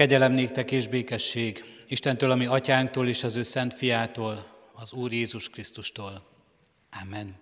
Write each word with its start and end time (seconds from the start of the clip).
Kegyelem 0.00 0.32
néktek 0.32 0.70
és 0.70 0.88
békesség 0.88 1.64
Istentől, 1.88 2.30
ami 2.30 2.46
atyánktól 2.46 3.08
és 3.08 3.24
az 3.24 3.34
ő 3.34 3.42
szent 3.42 3.74
fiától, 3.74 4.46
az 4.72 4.92
Úr 4.92 5.12
Jézus 5.12 5.48
Krisztustól. 5.48 6.22
Amen. 7.02 7.36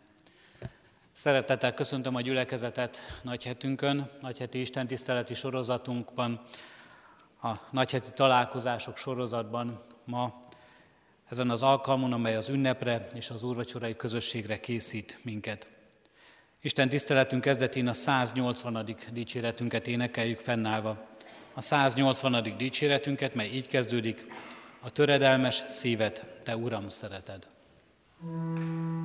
Szeretettel 1.12 1.74
köszöntöm 1.74 2.14
a 2.14 2.20
gyülekezetet 2.20 2.98
nagyhetünkön, 3.22 4.10
nagyheti 4.20 4.60
istentiszteleti 4.60 5.34
sorozatunkban, 5.34 6.40
a 7.42 7.52
nagyheti 7.70 8.08
találkozások 8.14 8.96
sorozatban 8.96 9.82
ma 10.04 10.40
ezen 11.28 11.50
az 11.50 11.62
alkalmon, 11.62 12.12
amely 12.12 12.36
az 12.36 12.48
ünnepre 12.48 13.06
és 13.14 13.30
az 13.30 13.42
úrvacsorai 13.42 13.96
közösségre 13.96 14.60
készít 14.60 15.18
minket. 15.22 15.68
Isten 16.60 16.88
tiszteletünk 16.88 17.42
kezdetén 17.42 17.88
a 17.88 17.92
180. 17.92 18.96
dicséretünket 19.12 19.86
énekeljük 19.86 20.40
fennállva. 20.40 21.16
A 21.58 21.60
180. 21.60 22.54
dicséretünket, 22.56 23.34
mely 23.34 23.46
így 23.46 23.68
kezdődik, 23.68 24.26
a 24.80 24.90
töredelmes 24.90 25.64
szívet, 25.68 26.24
te 26.42 26.56
Uram, 26.56 26.88
szereted. 26.88 27.46
Mm. 28.26 28.97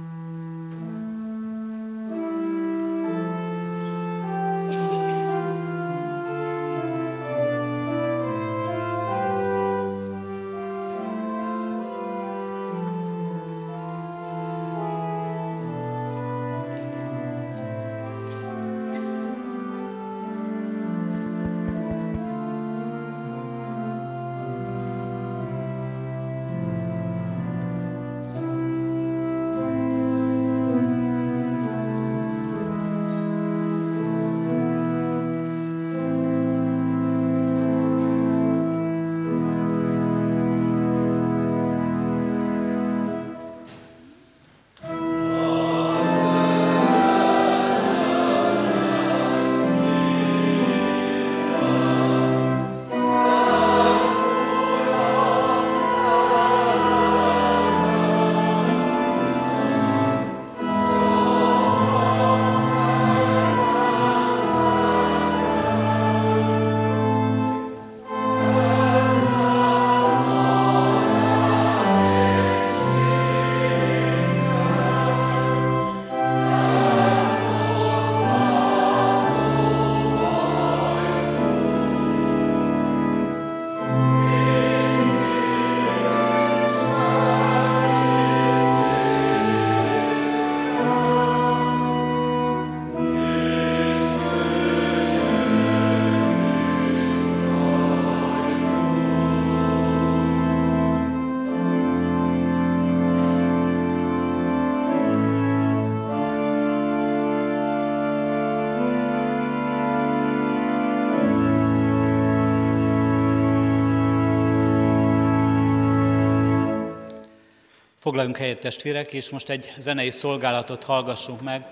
Foglaljunk 118.03 118.37
helyet 118.37 118.59
testvérek, 118.59 119.13
és 119.13 119.29
most 119.29 119.49
egy 119.49 119.73
zenei 119.77 120.09
szolgálatot 120.09 120.83
hallgassunk 120.83 121.41
meg. 121.41 121.65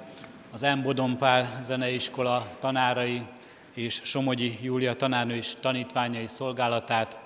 Az 0.52 0.64
Embodon 0.64 1.18
Pál 1.18 1.60
zeneiskola 1.64 2.50
tanárai 2.60 3.22
és 3.74 4.02
Somogyi 4.04 4.60
Júlia 4.62 4.96
tanárnő 4.96 5.36
és 5.36 5.54
tanítványai 5.60 6.28
szolgálatát. 6.28 7.20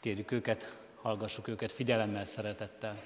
Kérjük 0.00 0.30
őket, 0.30 0.76
hallgassuk 1.02 1.48
őket 1.48 1.72
figyelemmel, 1.72 2.24
szeretettel. 2.24 2.96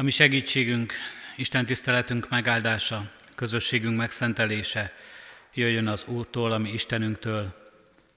Ami 0.00 0.10
segítségünk, 0.10 0.92
Isten 1.36 1.66
tiszteletünk 1.66 2.28
megáldása, 2.28 3.10
közösségünk 3.34 3.96
megszentelése 3.96 4.92
jöjjön 5.54 5.86
az 5.86 6.04
Úrtól, 6.06 6.52
ami 6.52 6.72
Istenünktől, 6.72 7.72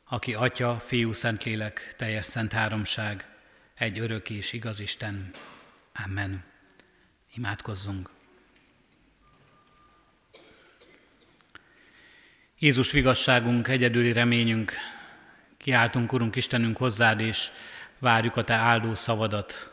aki 0.05 0.33
Atya, 0.33 0.83
Fiú, 0.85 1.11
Szentlélek, 1.11 1.93
teljes 1.97 2.25
szent 2.25 2.53
háromság, 2.53 3.25
egy 3.75 3.99
örök 3.99 4.29
és 4.29 4.53
igaz 4.53 4.79
Isten. 4.79 5.31
Amen. 6.05 6.43
Imádkozzunk. 7.33 8.09
Jézus 12.59 12.91
vigasságunk, 12.91 13.67
egyedüli 13.67 14.11
reményünk, 14.11 14.73
kiáltunk, 15.57 16.13
Urunk 16.13 16.35
Istenünk, 16.35 16.77
hozzád, 16.77 17.19
és 17.19 17.49
várjuk 17.99 18.35
a 18.35 18.43
Te 18.43 18.53
áldó 18.53 18.95
szavadat. 18.95 19.72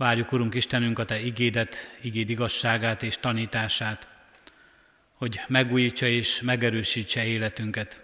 Várjuk, 0.00 0.32
Urunk 0.32 0.54
Istenünk, 0.54 0.98
a 0.98 1.04
Te 1.04 1.20
igédet, 1.20 1.96
igéd 2.02 2.30
igazságát 2.30 3.02
és 3.02 3.16
tanítását, 3.16 4.08
hogy 5.12 5.40
megújítsa 5.48 6.06
és 6.06 6.40
megerősítse 6.40 7.24
életünket, 7.24 8.02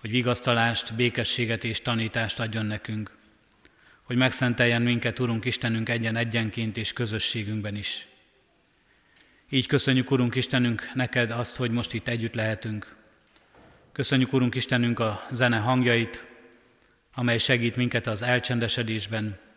hogy 0.00 0.10
vigasztalást, 0.10 0.94
békességet 0.94 1.64
és 1.64 1.80
tanítást 1.80 2.40
adjon 2.40 2.66
nekünk, 2.66 3.16
hogy 4.02 4.16
megszenteljen 4.16 4.82
minket, 4.82 5.18
Urunk 5.18 5.44
Istenünk, 5.44 5.88
egyen-egyenként 5.88 6.76
és 6.76 6.92
közösségünkben 6.92 7.76
is. 7.76 8.06
Így 9.48 9.66
köszönjük, 9.66 10.10
Urunk 10.10 10.34
Istenünk, 10.34 10.90
neked 10.94 11.30
azt, 11.30 11.56
hogy 11.56 11.70
most 11.70 11.92
itt 11.92 12.08
együtt 12.08 12.34
lehetünk. 12.34 12.96
Köszönjük, 13.92 14.32
Urunk 14.32 14.54
Istenünk, 14.54 14.98
a 14.98 15.26
zene 15.32 15.58
hangjait, 15.58 16.26
amely 17.14 17.38
segít 17.38 17.76
minket 17.76 18.06
az 18.06 18.22
elcsendesedésben, 18.22 19.48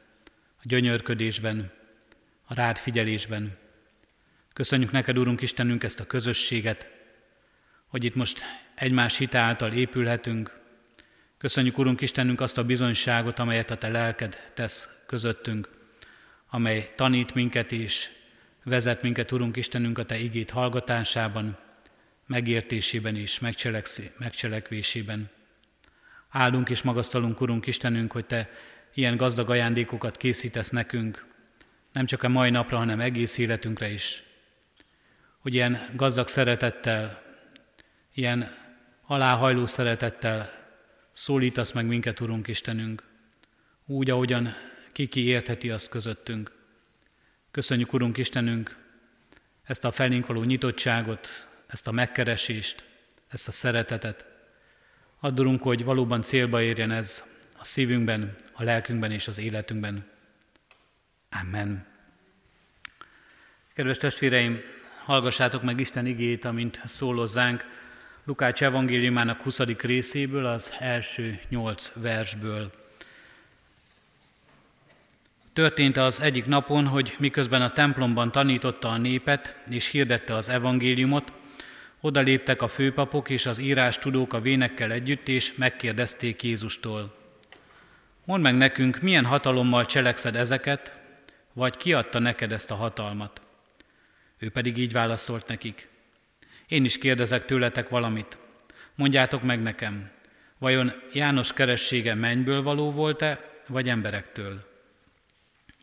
a 0.63 0.67
gyönyörködésben, 0.67 1.71
a 2.45 2.53
rád 2.53 2.77
figyelésben. 2.77 3.57
Köszönjük 4.53 4.91
neked, 4.91 5.17
Urunk 5.17 5.41
Istenünk, 5.41 5.83
ezt 5.83 5.99
a 5.99 6.05
közösséget, 6.05 6.89
hogy 7.87 8.03
itt 8.03 8.15
most 8.15 8.41
egymás 8.75 9.17
hite 9.17 9.37
által 9.37 9.71
épülhetünk. 9.71 10.59
Köszönjük, 11.37 11.77
Urunk 11.77 12.01
Istenünk, 12.01 12.41
azt 12.41 12.57
a 12.57 12.63
bizonyságot, 12.63 13.39
amelyet 13.39 13.71
a 13.71 13.77
Te 13.77 13.87
lelked 13.89 14.51
tesz 14.53 14.89
közöttünk, 15.05 15.69
amely 16.49 16.89
tanít 16.95 17.33
minket 17.33 17.71
és 17.71 18.09
vezet 18.63 19.01
minket, 19.01 19.31
Urunk 19.31 19.55
Istenünk, 19.55 19.97
a 19.97 20.05
Te 20.05 20.17
igét 20.17 20.49
hallgatásában, 20.49 21.57
megértésében 22.25 23.15
és 23.15 23.39
megcselekvésében. 24.17 25.29
Áldunk 26.29 26.69
és 26.69 26.81
magasztalunk, 26.81 27.41
Urunk 27.41 27.67
Istenünk, 27.67 28.11
hogy 28.11 28.25
Te 28.25 28.49
ilyen 28.93 29.17
gazdag 29.17 29.49
ajándékokat 29.49 30.17
készítesz 30.17 30.69
nekünk, 30.69 31.25
nem 31.91 32.05
csak 32.05 32.23
a 32.23 32.29
mai 32.29 32.49
napra, 32.49 32.77
hanem 32.77 32.99
egész 32.99 33.37
életünkre 33.37 33.89
is. 33.89 34.23
Hogy 35.39 35.53
ilyen 35.53 35.89
gazdag 35.95 36.27
szeretettel, 36.27 37.21
ilyen 38.13 38.55
aláhajló 39.05 39.65
szeretettel 39.65 40.51
szólítasz 41.11 41.71
meg 41.71 41.85
minket, 41.85 42.19
Urunk 42.19 42.47
Istenünk, 42.47 43.03
úgy, 43.85 44.09
ahogyan 44.09 44.55
ki-ki 44.91 45.25
értheti 45.25 45.69
azt 45.69 45.89
közöttünk. 45.89 46.51
Köszönjük, 47.51 47.93
Urunk 47.93 48.17
Istenünk, 48.17 48.77
ezt 49.63 49.85
a 49.85 49.91
felénk 49.91 50.25
való 50.25 50.43
nyitottságot, 50.43 51.47
ezt 51.67 51.87
a 51.87 51.91
megkeresést, 51.91 52.83
ezt 53.27 53.47
a 53.47 53.51
szeretetet. 53.51 54.25
Addurunk, 55.19 55.61
hogy 55.61 55.83
valóban 55.83 56.21
célba 56.21 56.61
érjen 56.61 56.91
ez 56.91 57.23
a 57.59 57.65
szívünkben, 57.65 58.35
a 58.63 58.65
lelkünkben 58.65 59.11
és 59.11 59.27
az 59.27 59.37
életünkben. 59.37 60.05
Amen. 61.41 61.85
Kedves 63.73 63.97
testvéreim, 63.97 64.61
hallgassátok 65.03 65.63
meg 65.63 65.79
Isten 65.79 66.05
igét, 66.05 66.45
amint 66.45 66.81
szólozzánk 66.85 67.65
Lukács 68.23 68.63
evangéliumának 68.63 69.41
20. 69.41 69.59
részéből, 69.59 70.45
az 70.45 70.73
első 70.79 71.39
nyolc 71.49 71.91
versből. 71.95 72.71
Történt 75.53 75.97
az 75.97 76.21
egyik 76.21 76.45
napon, 76.45 76.87
hogy 76.87 77.15
miközben 77.19 77.61
a 77.61 77.73
templomban 77.73 78.31
tanította 78.31 78.89
a 78.89 78.97
népet 78.97 79.61
és 79.69 79.89
hirdette 79.89 80.33
az 80.33 80.49
evangéliumot, 80.49 81.33
oda 82.01 82.19
léptek 82.19 82.61
a 82.61 82.67
főpapok 82.67 83.29
és 83.29 83.45
az 83.45 83.57
írás 83.57 83.97
tudók 83.97 84.33
a 84.33 84.41
vénekkel 84.41 84.91
együtt, 84.91 85.27
és 85.27 85.53
megkérdezték 85.55 86.43
Jézustól. 86.43 87.22
Mondd 88.25 88.41
meg 88.41 88.55
nekünk, 88.55 89.01
milyen 89.01 89.25
hatalommal 89.25 89.85
cselekszed 89.85 90.35
ezeket, 90.35 90.99
vagy 91.53 91.77
ki 91.77 91.93
adta 91.93 92.19
neked 92.19 92.51
ezt 92.51 92.71
a 92.71 92.75
hatalmat? 92.75 93.41
Ő 94.37 94.49
pedig 94.49 94.77
így 94.77 94.91
válaszolt 94.91 95.47
nekik. 95.47 95.89
Én 96.67 96.85
is 96.85 96.97
kérdezek 96.97 97.45
tőletek 97.45 97.89
valamit. 97.89 98.37
Mondjátok 98.95 99.43
meg 99.43 99.61
nekem, 99.61 100.09
vajon 100.57 100.93
János 101.13 101.53
keressége 101.53 102.15
mennyből 102.15 102.61
való 102.61 102.91
volt-e, 102.91 103.51
vagy 103.67 103.89
emberektől? 103.89 104.71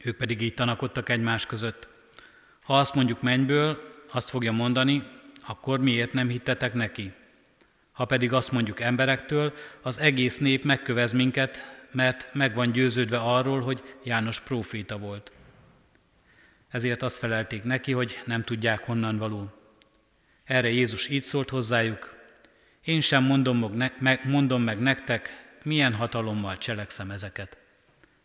Ők 0.04 0.16
pedig 0.16 0.40
így 0.40 0.54
tanakodtak 0.54 1.08
egymás 1.08 1.46
között. 1.46 1.88
Ha 2.62 2.78
azt 2.78 2.94
mondjuk 2.94 3.22
mennyből, 3.22 3.80
azt 4.12 4.30
fogja 4.30 4.52
mondani, 4.52 5.02
akkor 5.46 5.80
miért 5.80 6.12
nem 6.12 6.28
hittetek 6.28 6.74
neki? 6.74 7.12
Ha 7.92 8.04
pedig 8.04 8.32
azt 8.32 8.52
mondjuk 8.52 8.80
emberektől, 8.80 9.52
az 9.82 9.98
egész 9.98 10.38
nép 10.38 10.64
megkövez 10.64 11.12
minket, 11.12 11.79
mert 11.92 12.34
meg 12.34 12.54
van 12.54 12.72
győződve 12.72 13.18
arról, 13.18 13.60
hogy 13.60 13.96
János 14.04 14.40
próféta 14.40 14.98
volt. 14.98 15.32
Ezért 16.68 17.02
azt 17.02 17.18
felelték 17.18 17.62
neki, 17.64 17.92
hogy 17.92 18.22
nem 18.24 18.42
tudják 18.42 18.84
honnan 18.84 19.18
való. 19.18 19.52
Erre 20.44 20.68
Jézus 20.68 21.08
így 21.08 21.22
szólt 21.22 21.50
hozzájuk, 21.50 22.18
én 22.84 23.00
sem 23.00 23.24
mondom 24.24 24.62
meg, 24.62 24.80
nektek, 24.80 25.54
milyen 25.62 25.94
hatalommal 25.94 26.58
cselekszem 26.58 27.10
ezeket. 27.10 27.56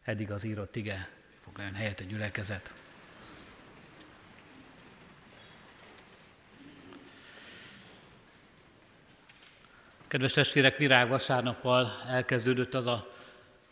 Eddig 0.03 0.31
az 0.31 0.43
írott 0.43 0.75
ige, 0.75 1.09
foglaljon 1.43 1.75
helyet 1.75 1.99
a 1.99 2.03
gyülekezet. 2.03 2.73
Kedves 10.07 10.31
testvérek, 10.31 10.77
virág 10.77 11.07
vasárnappal 11.07 12.01
elkezdődött 12.07 12.73
az 12.73 12.85
a 12.85 13.14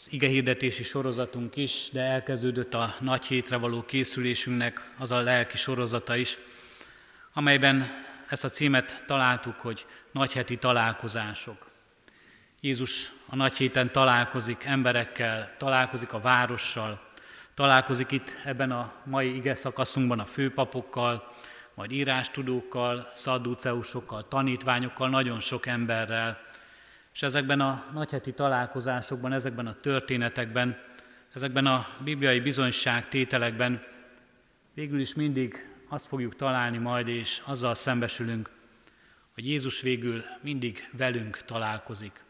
az 0.05 0.13
igehirdetési 0.13 0.83
sorozatunk 0.83 1.55
is, 1.55 1.87
de 1.91 2.01
elkezdődött 2.01 2.73
a 2.73 2.95
nagy 2.99 3.25
hétre 3.25 3.57
való 3.57 3.83
készülésünknek 3.83 4.89
az 4.97 5.11
a 5.11 5.19
lelki 5.19 5.57
sorozata 5.57 6.15
is, 6.15 6.37
amelyben 7.33 7.91
ezt 8.29 8.43
a 8.43 8.49
címet 8.49 9.03
találtuk, 9.07 9.55
hogy 9.55 9.85
nagyheti 10.11 10.57
találkozások. 10.57 11.69
Jézus 12.59 13.11
a 13.27 13.35
nagy 13.35 13.53
héten 13.53 13.91
találkozik 13.91 14.63
emberekkel, 14.63 15.55
találkozik 15.57 16.13
a 16.13 16.19
várossal, 16.19 17.01
találkozik 17.53 18.11
itt 18.11 18.37
ebben 18.43 18.71
a 18.71 18.93
mai 19.03 19.35
ige 19.35 19.55
szakaszunkban 19.55 20.19
a 20.19 20.25
főpapokkal, 20.25 21.33
majd 21.73 21.91
írástudókkal, 21.91 23.09
szadduceusokkal, 23.13 24.27
tanítványokkal, 24.27 25.09
nagyon 25.09 25.39
sok 25.39 25.65
emberrel, 25.65 26.41
és 27.13 27.21
ezekben 27.21 27.61
a 27.61 27.85
nagyheti 27.93 28.33
találkozásokban, 28.33 29.33
ezekben 29.33 29.67
a 29.67 29.79
történetekben, 29.79 30.77
ezekben 31.33 31.65
a 31.65 31.87
bibliai 32.03 32.39
bizonyság 32.39 33.07
tételekben 33.07 33.83
végül 34.73 34.99
is 34.99 35.13
mindig 35.13 35.71
azt 35.89 36.07
fogjuk 36.07 36.35
találni 36.35 36.77
majd, 36.77 37.07
és 37.07 37.41
azzal 37.45 37.75
szembesülünk, 37.75 38.49
hogy 39.33 39.47
Jézus 39.47 39.81
végül 39.81 40.23
mindig 40.41 40.89
velünk 40.91 41.37
találkozik. 41.37 42.23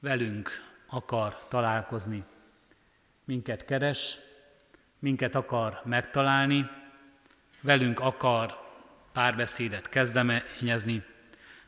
Velünk 0.00 0.50
akar 0.86 1.48
találkozni. 1.48 2.24
Minket 3.24 3.64
keres, 3.64 4.18
minket 4.98 5.34
akar 5.34 5.80
megtalálni, 5.84 6.70
velünk 7.60 8.00
akar 8.00 8.62
párbeszédet 9.12 9.88
kezdeményezni, 9.88 11.04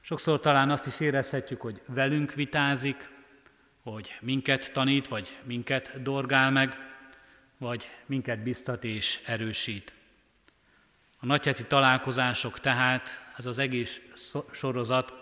Sokszor 0.08 0.40
talán 0.40 0.70
azt 0.70 0.86
is 0.86 1.00
érezhetjük, 1.00 1.60
hogy 1.60 1.82
velünk 1.86 2.34
vitázik, 2.34 3.08
hogy 3.82 4.14
minket 4.20 4.72
tanít, 4.72 5.08
vagy 5.08 5.38
minket 5.44 6.02
dorgál 6.02 6.50
meg, 6.50 6.76
vagy 7.58 7.90
minket 8.06 8.42
biztat 8.42 8.84
és 8.84 9.20
erősít. 9.24 9.94
A 11.18 11.26
nagyheti 11.26 11.64
találkozások 11.64 12.60
tehát, 12.60 13.08
ez 13.36 13.46
az 13.46 13.58
egész 13.58 14.00
sorozat, 14.50 15.12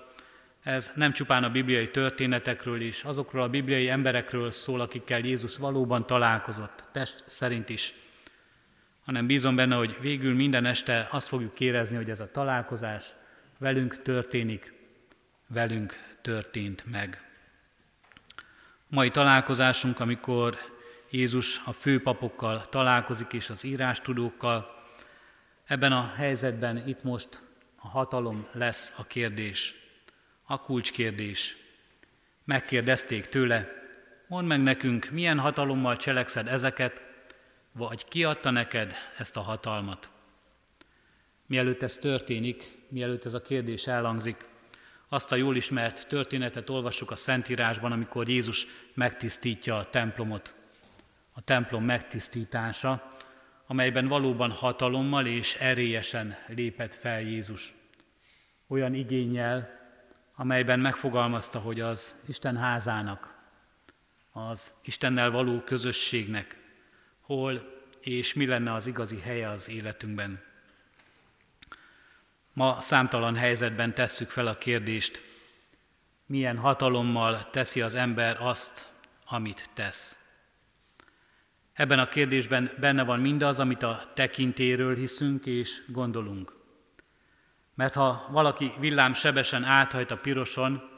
ez 0.62 0.92
nem 0.94 1.12
csupán 1.12 1.44
a 1.44 1.50
bibliai 1.50 1.90
történetekről 1.90 2.80
is, 2.80 3.04
azokról 3.04 3.42
a 3.42 3.48
bibliai 3.48 3.88
emberekről 3.88 4.50
szól, 4.50 4.80
akikkel 4.80 5.20
Jézus 5.20 5.56
valóban 5.56 6.06
találkozott, 6.06 6.88
test 6.92 7.24
szerint 7.26 7.68
is, 7.68 7.94
hanem 9.04 9.26
bízom 9.26 9.56
benne, 9.56 9.74
hogy 9.74 9.96
végül 10.00 10.34
minden 10.34 10.64
este 10.64 11.08
azt 11.10 11.28
fogjuk 11.28 11.60
érezni, 11.60 11.96
hogy 11.96 12.10
ez 12.10 12.20
a 12.20 12.30
találkozás 12.30 13.14
velünk 13.58 14.02
történik, 14.02 14.72
velünk 15.46 16.16
történt 16.20 16.84
meg. 16.90 17.28
Mai 18.88 19.10
találkozásunk, 19.10 20.00
amikor 20.00 20.58
Jézus 21.10 21.60
a 21.64 21.72
főpapokkal 21.72 22.68
találkozik 22.68 23.32
és 23.32 23.50
az 23.50 23.64
írástudókkal. 23.64 24.74
Ebben 25.64 25.92
a 25.92 26.12
helyzetben 26.16 26.88
itt 26.88 27.02
most 27.02 27.42
a 27.76 27.88
hatalom 27.88 28.46
lesz 28.52 28.92
a 28.96 29.04
kérdés, 29.04 29.74
a 30.42 30.60
kulcskérdés. 30.60 31.56
Megkérdezték 32.44 33.26
tőle, 33.26 33.68
mondd 34.26 34.46
meg 34.46 34.62
nekünk, 34.62 35.10
milyen 35.10 35.38
hatalommal 35.38 35.96
cselekszed 35.96 36.48
ezeket, 36.48 37.02
vagy 37.72 38.08
ki 38.08 38.24
adta 38.24 38.50
neked 38.50 38.94
ezt 39.18 39.36
a 39.36 39.40
hatalmat? 39.40 40.10
Mielőtt 41.46 41.82
ez 41.82 41.96
történik, 41.96 42.76
mielőtt 42.94 43.24
ez 43.24 43.34
a 43.34 43.42
kérdés 43.42 43.86
elhangzik, 43.86 44.46
azt 45.08 45.32
a 45.32 45.36
jól 45.36 45.56
ismert 45.56 46.06
történetet 46.08 46.70
olvassuk 46.70 47.10
a 47.10 47.16
Szentírásban, 47.16 47.92
amikor 47.92 48.28
Jézus 48.28 48.66
megtisztítja 48.94 49.78
a 49.78 49.90
templomot. 49.90 50.54
A 51.32 51.40
templom 51.40 51.84
megtisztítása, 51.84 53.08
amelyben 53.66 54.08
valóban 54.08 54.50
hatalommal 54.50 55.26
és 55.26 55.54
erélyesen 55.54 56.36
lépett 56.46 56.94
fel 56.94 57.20
Jézus. 57.20 57.74
Olyan 58.66 58.94
igényel, 58.94 59.80
amelyben 60.34 60.80
megfogalmazta, 60.80 61.58
hogy 61.58 61.80
az 61.80 62.14
Isten 62.26 62.56
házának, 62.56 63.34
az 64.32 64.74
Istennel 64.82 65.30
való 65.30 65.60
közösségnek 65.60 66.58
hol 67.20 67.72
és 68.00 68.34
mi 68.34 68.46
lenne 68.46 68.72
az 68.72 68.86
igazi 68.86 69.20
helye 69.20 69.48
az 69.48 69.68
életünkben. 69.68 70.52
Ma 72.54 72.80
számtalan 72.80 73.36
helyzetben 73.36 73.94
tesszük 73.94 74.28
fel 74.28 74.46
a 74.46 74.58
kérdést, 74.58 75.22
milyen 76.26 76.58
hatalommal 76.58 77.50
teszi 77.50 77.80
az 77.80 77.94
ember 77.94 78.36
azt, 78.40 78.88
amit 79.26 79.70
tesz. 79.74 80.16
Ebben 81.72 81.98
a 81.98 82.08
kérdésben 82.08 82.70
benne 82.80 83.04
van 83.04 83.20
mindaz, 83.20 83.60
amit 83.60 83.82
a 83.82 84.10
tekintéről 84.14 84.94
hiszünk 84.94 85.46
és 85.46 85.82
gondolunk. 85.88 86.52
Mert 87.74 87.94
ha 87.94 88.26
valaki 88.30 88.72
villám 88.78 89.12
sebesen 89.12 89.64
áthajt 89.64 90.10
a 90.10 90.16
piroson, 90.16 90.90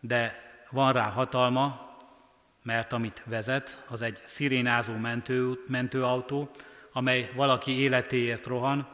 de 0.00 0.34
van 0.70 0.92
rá 0.92 1.10
hatalma, 1.10 1.96
mert 2.62 2.92
amit 2.92 3.22
vezet, 3.26 3.84
az 3.88 4.02
egy 4.02 4.22
szirénázó 4.24 4.94
mentő, 4.94 5.62
mentőautó, 5.66 6.50
amely 6.92 7.32
valaki 7.34 7.78
életéért 7.78 8.46
rohan, 8.46 8.91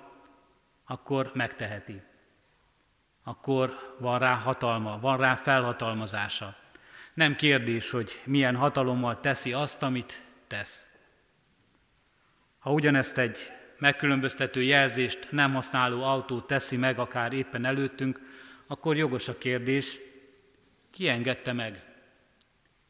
akkor 0.91 1.31
megteheti. 1.35 2.03
Akkor 3.25 3.97
van 3.99 4.19
rá 4.19 4.35
hatalma, 4.35 4.99
van 5.01 5.17
rá 5.17 5.35
felhatalmazása. 5.35 6.57
Nem 7.15 7.37
kérdés, 7.37 7.91
hogy 7.91 8.23
milyen 8.25 8.57
hatalommal 8.57 9.21
teszi 9.21 9.53
azt, 9.53 9.83
amit 9.83 10.23
tesz. 10.47 10.89
Ha 12.59 12.73
ugyanezt 12.73 13.19
egy 13.19 13.37
megkülönböztető 13.79 14.63
jelzést 14.63 15.29
nem 15.31 15.55
használó 15.55 16.03
autó 16.03 16.41
teszi 16.41 16.77
meg, 16.77 16.99
akár 16.99 17.33
éppen 17.33 17.65
előttünk, 17.65 18.21
akkor 18.67 18.97
jogos 18.97 19.29
a 19.29 19.39
kérdés, 19.39 19.99
ki 20.91 21.09
engedte 21.09 21.53
meg? 21.53 21.83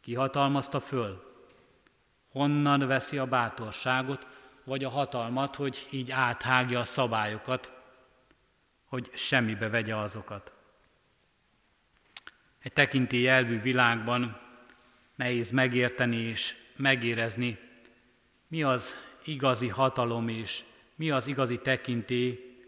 Ki 0.00 0.14
hatalmazta 0.14 0.80
föl? 0.80 1.22
Honnan 2.30 2.86
veszi 2.86 3.18
a 3.18 3.26
bátorságot, 3.26 4.26
vagy 4.64 4.84
a 4.84 4.88
hatalmat, 4.88 5.56
hogy 5.56 5.88
így 5.90 6.10
áthágja 6.10 6.80
a 6.80 6.84
szabályokat, 6.84 7.77
hogy 8.88 9.10
semmibe 9.14 9.68
vegye 9.68 9.96
azokat. 9.96 10.52
Egy 12.58 12.72
tekintély 12.72 13.28
elvű 13.28 13.60
világban 13.60 14.40
nehéz 15.14 15.50
megérteni 15.50 16.16
és 16.16 16.54
megérezni, 16.76 17.58
mi 18.48 18.62
az 18.62 18.96
igazi 19.24 19.68
hatalom 19.68 20.28
és 20.28 20.64
mi 20.94 21.10
az 21.10 21.26
igazi 21.26 21.58
tekintély, 21.58 22.58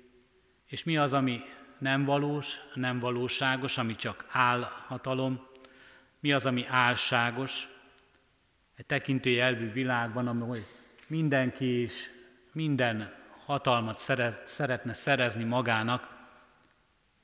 és 0.66 0.84
mi 0.84 0.96
az, 0.96 1.12
ami 1.12 1.40
nem 1.78 2.04
valós, 2.04 2.56
nem 2.74 2.98
valóságos, 2.98 3.78
ami 3.78 3.94
csak 3.94 4.26
álhatalom, 4.28 5.48
mi 6.20 6.32
az, 6.32 6.46
ami 6.46 6.66
álságos. 6.68 7.68
Egy 8.76 8.86
tekintély 8.86 9.40
elvű 9.40 9.72
világban, 9.72 10.26
ahol 10.26 10.66
mindenki 11.06 11.64
és 11.64 12.10
minden 12.52 13.19
hatalmat 13.50 13.98
szerez, 13.98 14.40
szeretne 14.44 14.94
szerezni 14.94 15.44
magának, 15.44 16.08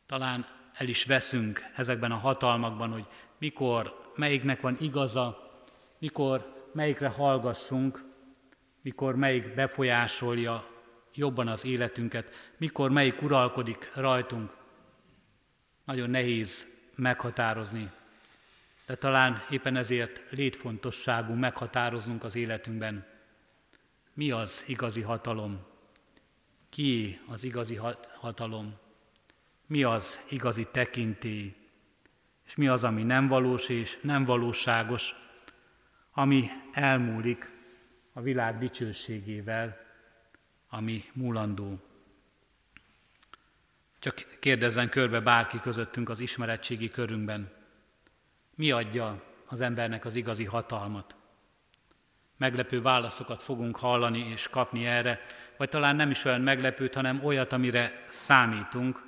talán 0.07 0.47
el 0.75 0.89
is 0.89 1.05
veszünk 1.05 1.65
ezekben 1.77 2.13
a 2.13 2.17
hatalmakban, 2.17 2.93
hogy 2.93 3.07
mikor 3.39 4.13
melyiknek 4.17 4.61
van 4.61 4.77
igaza, 4.81 5.51
mikor 5.99 6.69
melyikre 6.73 7.09
hallgassunk, 7.09 8.05
mikor 8.83 9.17
melyik 9.17 9.55
befolyásolja 9.55 10.67
jobban 11.15 11.49
az 11.49 11.65
életünket, 11.65 12.53
mikor 12.57 12.91
melyik 12.91 13.23
uralkodik 13.23 13.91
rajtunk. 13.95 14.57
Nagyon 15.85 16.11
nehéz 16.11 16.67
meghatározni, 16.95 17.91
de 18.87 18.95
talán 18.95 19.45
éppen 19.51 19.77
ezért 19.77 20.23
létfontosságú 20.31 21.33
meghatároznunk 21.33 22.25
az 22.25 22.35
életünkben, 22.35 23.07
mi 24.15 24.31
az 24.31 24.65
igazi 24.67 25.03
hatalom, 25.03 25.75
ki 26.77 27.21
az 27.27 27.45
igazi 27.45 27.81
hatalom, 28.21 28.75
mi 29.67 29.83
az 29.83 30.21
igazi 30.29 30.67
tekintély, 30.71 31.55
és 32.45 32.57
mi 32.57 32.69
az, 32.69 32.85
ami 32.85 33.03
nem 33.03 33.29
valós 33.29 33.69
és 33.69 33.99
nem 34.03 34.25
valóságos, 34.25 35.15
ami 36.13 36.49
elmúlik 36.73 37.53
a 38.13 38.21
világ 38.21 38.59
dicsőségével, 38.59 39.77
ami 40.69 41.05
múlandó. 41.13 41.81
Csak 43.99 44.39
kérdezzen 44.41 44.89
körbe 44.89 45.21
bárki 45.21 45.61
közöttünk 45.61 46.09
az 46.09 46.21
ismeretségi 46.21 46.91
körünkben, 46.91 47.53
mi 48.55 48.71
adja 48.71 49.23
az 49.47 49.61
embernek 49.61 50.05
az 50.05 50.15
igazi 50.15 50.45
hatalmat. 50.45 51.17
Meglepő 52.37 52.83
válaszokat 52.83 53.43
fogunk 53.43 53.77
hallani 53.77 54.19
és 54.19 54.49
kapni 54.49 54.87
erre, 54.87 55.21
vagy 55.57 55.69
talán 55.69 55.97
nem 55.97 56.11
is 56.11 56.25
olyan 56.25 56.41
meglepőt, 56.41 56.95
hanem 56.95 57.25
olyat, 57.25 57.53
amire 57.53 58.05
számítunk, 58.09 59.05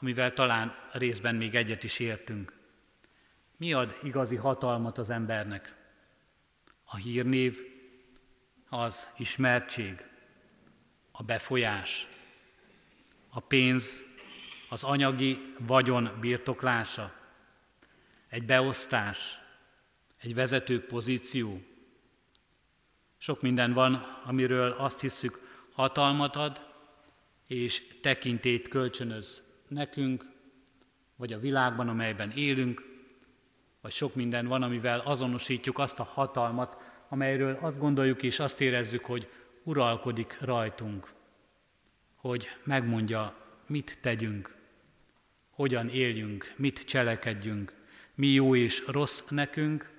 amivel 0.00 0.32
talán 0.32 0.74
részben 0.92 1.34
még 1.34 1.54
egyet 1.54 1.84
is 1.84 1.98
értünk. 1.98 2.52
Mi 3.56 3.72
ad 3.72 3.96
igazi 4.02 4.36
hatalmat 4.36 4.98
az 4.98 5.10
embernek? 5.10 5.74
A 6.84 6.96
hírnév, 6.96 7.60
az 8.68 9.10
ismertség, 9.16 10.04
a 11.12 11.22
befolyás, 11.22 12.08
a 13.28 13.40
pénz, 13.40 14.04
az 14.68 14.84
anyagi 14.84 15.54
vagyon 15.58 16.10
birtoklása, 16.20 17.12
egy 18.28 18.44
beosztás, 18.44 19.40
egy 20.20 20.34
vezető 20.34 20.86
pozíció. 20.86 21.60
Sok 23.16 23.40
minden 23.40 23.72
van, 23.72 23.94
amiről 24.24 24.70
azt 24.70 25.00
hiszük, 25.00 25.43
hatalmat 25.74 26.36
ad, 26.36 26.60
és 27.46 27.82
tekintét 28.00 28.68
kölcsönöz 28.68 29.42
nekünk, 29.68 30.24
vagy 31.16 31.32
a 31.32 31.38
világban, 31.38 31.88
amelyben 31.88 32.30
élünk, 32.30 32.92
vagy 33.80 33.92
sok 33.92 34.14
minden 34.14 34.46
van, 34.46 34.62
amivel 34.62 35.00
azonosítjuk 35.00 35.78
azt 35.78 35.98
a 35.98 36.02
hatalmat, 36.02 36.82
amelyről 37.08 37.58
azt 37.60 37.78
gondoljuk 37.78 38.22
és 38.22 38.38
azt 38.38 38.60
érezzük, 38.60 39.04
hogy 39.04 39.28
uralkodik 39.62 40.36
rajtunk, 40.40 41.12
hogy 42.14 42.48
megmondja, 42.64 43.34
mit 43.66 43.98
tegyünk, 44.00 44.56
hogyan 45.50 45.88
éljünk, 45.88 46.54
mit 46.56 46.84
cselekedjünk, 46.84 47.72
mi 48.14 48.26
jó 48.26 48.56
és 48.56 48.84
rossz 48.86 49.22
nekünk, 49.28 49.92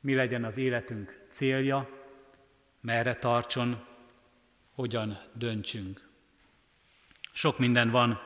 mi 0.00 0.14
legyen 0.14 0.44
az 0.44 0.56
életünk 0.56 1.26
célja, 1.28 1.88
merre 2.80 3.14
tartson, 3.14 3.84
hogyan 4.80 5.18
döntsünk. 5.32 6.08
Sok 7.32 7.58
minden 7.58 7.90
van, 7.90 8.20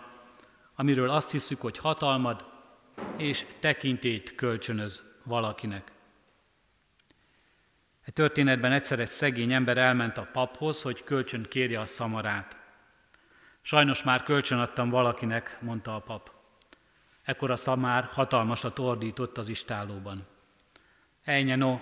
amiről 0.75 1.11
azt 1.11 1.31
hiszük, 1.31 1.61
hogy 1.61 1.79
hatalmad 1.79 2.45
és 3.17 3.47
tekintét 3.61 4.35
kölcsönöz 4.35 5.03
valakinek. 5.23 5.93
Egy 8.05 8.13
történetben 8.13 8.73
egyszer 8.73 9.01
egy 9.01 9.09
szegény 9.09 9.53
ember 9.53 9.79
elment 9.79 10.19
a 10.19 10.29
paphoz, 10.33 10.83
hogy 10.83 11.05
kölcsön 11.05 11.43
kérje 11.43 11.81
a 11.81 11.87
szamarát. 11.87 12.57
Sajnos 13.63 14.03
már 14.03 14.23
kölcsön 14.23 14.59
adtam 14.59 14.91
valakinek, 14.91 15.59
mondta 15.61 15.95
a 15.95 16.01
pap. 16.01 16.31
Ekkor 17.23 17.51
a 17.51 17.57
szamár 17.57 18.05
hatalmasat 18.05 18.79
ordított 18.79 19.39
az 19.39 19.49
istálóban. 19.49 20.27
Ejnye 21.25 21.57
no, 21.57 21.79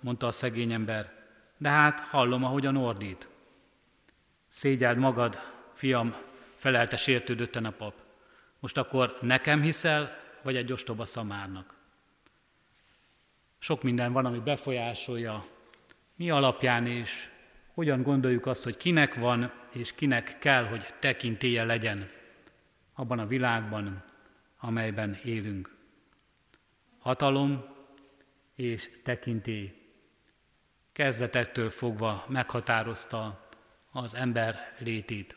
mondta 0.00 0.26
a 0.26 0.32
szegény 0.32 0.72
ember, 0.72 1.12
de 1.58 1.68
hát 1.68 2.00
hallom, 2.00 2.44
ahogyan 2.44 2.76
ordít. 2.76 3.28
Szégyeld 4.58 4.98
magad, 4.98 5.40
fiam, 5.72 6.14
felelte 6.56 6.96
sértődötten 6.96 7.64
a 7.64 7.70
pap. 7.70 7.94
Most 8.58 8.76
akkor 8.76 9.18
nekem 9.20 9.60
hiszel, 9.60 10.16
vagy 10.42 10.56
egy 10.56 10.72
ostoba 10.72 11.04
szamárnak? 11.04 11.74
Sok 13.58 13.82
minden 13.82 14.12
van, 14.12 14.24
ami 14.24 14.38
befolyásolja 14.38 15.46
mi 16.16 16.30
alapján 16.30 16.86
és 16.86 17.30
hogyan 17.74 18.02
gondoljuk 18.02 18.46
azt, 18.46 18.62
hogy 18.62 18.76
kinek 18.76 19.14
van 19.14 19.52
és 19.70 19.94
kinek 19.94 20.38
kell, 20.38 20.64
hogy 20.64 20.86
tekintélye 20.98 21.64
legyen 21.64 22.10
abban 22.94 23.18
a 23.18 23.26
világban, 23.26 24.04
amelyben 24.58 25.18
élünk. 25.24 25.76
Hatalom 26.98 27.64
és 28.54 28.90
tekintély 29.02 29.74
kezdetektől 30.92 31.70
fogva 31.70 32.24
meghatározta 32.28 33.47
az 34.02 34.14
ember 34.14 34.74
létét. 34.78 35.36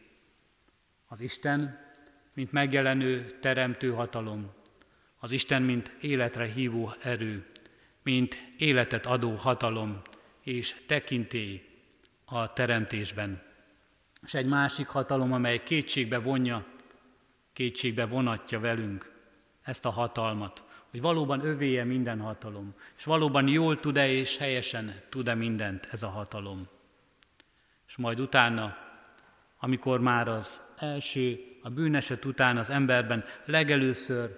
Az 1.07 1.21
Isten, 1.21 1.79
mint 2.33 2.51
megjelenő, 2.51 3.37
teremtő 3.39 3.91
hatalom, 3.91 4.51
az 5.19 5.31
Isten, 5.31 5.61
mint 5.61 5.95
életre 6.01 6.45
hívó 6.45 6.93
erő, 7.01 7.45
mint 8.03 8.41
életet 8.57 9.05
adó 9.05 9.35
hatalom 9.35 10.01
és 10.43 10.75
tekintély 10.87 11.65
a 12.25 12.53
teremtésben. 12.53 13.41
És 14.23 14.33
egy 14.33 14.47
másik 14.47 14.87
hatalom, 14.87 15.33
amely 15.33 15.63
kétségbe 15.63 16.19
vonja, 16.19 16.65
kétségbe 17.53 18.05
vonatja 18.05 18.59
velünk 18.59 19.11
ezt 19.63 19.85
a 19.85 19.89
hatalmat, 19.89 20.63
hogy 20.89 21.01
valóban 21.01 21.45
övéje 21.45 21.83
minden 21.83 22.19
hatalom, 22.19 22.75
és 22.97 23.03
valóban 23.03 23.47
jól 23.47 23.79
tud-e 23.79 24.07
és 24.07 24.37
helyesen 24.37 25.01
tud-e 25.09 25.35
mindent 25.35 25.87
ez 25.91 26.03
a 26.03 26.09
hatalom. 26.09 26.67
És 27.91 27.97
majd 27.97 28.19
utána, 28.19 28.77
amikor 29.59 29.99
már 29.99 30.27
az 30.27 30.61
első, 30.77 31.39
a 31.61 31.69
bűneset 31.69 32.25
után 32.25 32.57
az 32.57 32.69
emberben 32.69 33.23
legelőször 33.45 34.37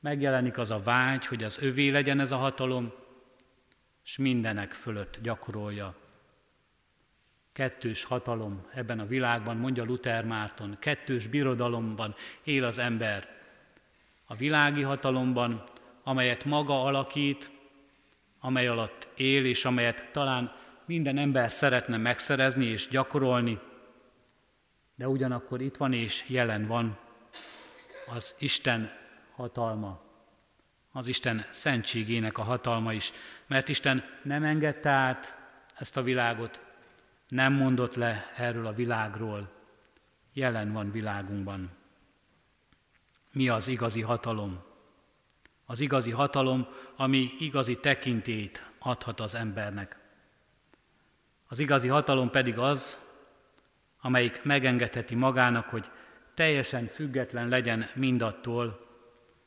megjelenik 0.00 0.58
az 0.58 0.70
a 0.70 0.82
vágy, 0.82 1.26
hogy 1.26 1.44
az 1.44 1.58
övé 1.60 1.88
legyen 1.88 2.20
ez 2.20 2.32
a 2.32 2.36
hatalom, 2.36 2.92
és 4.04 4.16
mindenek 4.16 4.72
fölött 4.72 5.18
gyakorolja. 5.22 5.94
Kettős 7.52 8.04
hatalom 8.04 8.66
ebben 8.74 8.98
a 8.98 9.06
világban, 9.06 9.56
mondja 9.56 9.84
Luther 9.84 10.24
Márton, 10.24 10.76
kettős 10.80 11.26
birodalomban 11.26 12.14
él 12.44 12.64
az 12.64 12.78
ember. 12.78 13.28
A 14.26 14.34
világi 14.34 14.82
hatalomban, 14.82 15.64
amelyet 16.02 16.44
maga 16.44 16.82
alakít, 16.82 17.50
amely 18.40 18.66
alatt 18.66 19.08
él, 19.16 19.44
és 19.44 19.64
amelyet 19.64 20.08
talán 20.12 20.62
minden 20.86 21.18
ember 21.18 21.50
szeretne 21.50 21.96
megszerezni 21.96 22.64
és 22.64 22.88
gyakorolni, 22.88 23.60
de 24.94 25.08
ugyanakkor 25.08 25.60
itt 25.60 25.76
van 25.76 25.92
és 25.92 26.24
jelen 26.28 26.66
van 26.66 26.98
az 28.14 28.34
Isten 28.38 28.92
hatalma, 29.34 30.00
az 30.92 31.06
Isten 31.06 31.46
szentségének 31.50 32.38
a 32.38 32.42
hatalma 32.42 32.92
is, 32.92 33.12
mert 33.46 33.68
Isten 33.68 34.04
nem 34.22 34.44
engedte 34.44 34.90
át 34.90 35.36
ezt 35.78 35.96
a 35.96 36.02
világot, 36.02 36.60
nem 37.28 37.52
mondott 37.52 37.94
le 37.94 38.30
erről 38.36 38.66
a 38.66 38.72
világról, 38.72 39.52
jelen 40.32 40.72
van 40.72 40.90
világunkban. 40.90 41.70
Mi 43.32 43.48
az 43.48 43.68
igazi 43.68 44.00
hatalom? 44.00 44.62
Az 45.66 45.80
igazi 45.80 46.10
hatalom, 46.10 46.68
ami 46.96 47.30
igazi 47.38 47.78
tekintét 47.78 48.70
adhat 48.78 49.20
az 49.20 49.34
embernek. 49.34 50.03
Az 51.46 51.58
igazi 51.58 51.88
hatalom 51.88 52.30
pedig 52.30 52.58
az, 52.58 52.98
amelyik 54.00 54.42
megengedheti 54.42 55.14
magának, 55.14 55.68
hogy 55.68 55.90
teljesen 56.34 56.86
független 56.86 57.48
legyen 57.48 57.90
mindattól, 57.94 58.86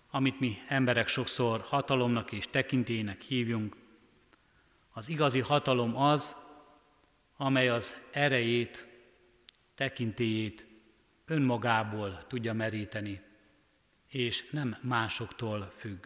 amit 0.10 0.40
mi 0.40 0.58
emberek 0.68 1.08
sokszor 1.08 1.62
hatalomnak 1.62 2.32
és 2.32 2.48
tekintélynek 2.50 3.22
hívjunk. 3.22 3.76
Az 4.94 5.10
igazi 5.10 5.40
hatalom 5.40 5.98
az, 5.98 6.36
amely 7.38 7.70
az 7.70 8.02
erejét, 8.12 8.88
tekintélyét 9.76 10.66
önmagából 11.26 12.18
tudja 12.28 12.54
meríteni, 12.54 13.22
és 14.08 14.50
nem 14.52 14.78
másoktól 14.82 15.62
függ. 15.76 16.06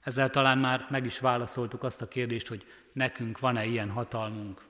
Ezzel 0.00 0.30
talán 0.30 0.58
már 0.58 0.86
meg 0.90 1.04
is 1.04 1.18
válaszoltuk 1.18 1.82
azt 1.82 2.02
a 2.02 2.08
kérdést, 2.08 2.46
hogy 2.46 2.66
nekünk 2.94 3.38
van-e 3.38 3.64
ilyen 3.64 3.90
hatalmunk. 3.90 4.64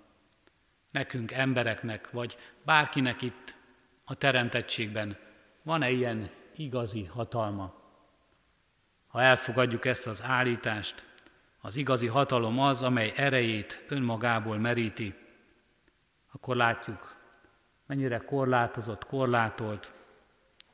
Nekünk 0.91 1.33
embereknek, 1.33 2.11
vagy 2.11 2.37
bárkinek 2.65 3.23
itt 3.23 3.57
a 4.05 4.15
teremtettségben 4.15 5.17
van-e 5.63 5.91
ilyen 5.91 6.31
igazi 6.57 7.05
hatalma. 7.05 7.75
Ha 9.07 9.23
elfogadjuk 9.23 9.85
ezt 9.85 10.07
az 10.07 10.23
állítást, 10.23 11.05
az 11.61 11.77
igazi 11.77 12.07
hatalom 12.07 12.61
az, 12.61 12.83
amely 12.83 13.13
erejét 13.17 13.85
önmagából 13.89 14.59
meríti, 14.59 15.15
akkor 16.33 16.57
látjuk, 16.57 17.17
mennyire 17.87 18.19
korlátozott, 18.19 19.05
korlátolt 19.07 19.93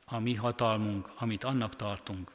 a 0.05 0.19
mi 0.19 0.35
hatalmunk, 0.35 1.11
amit 1.17 1.43
annak 1.43 1.75
tartunk. 1.75 2.31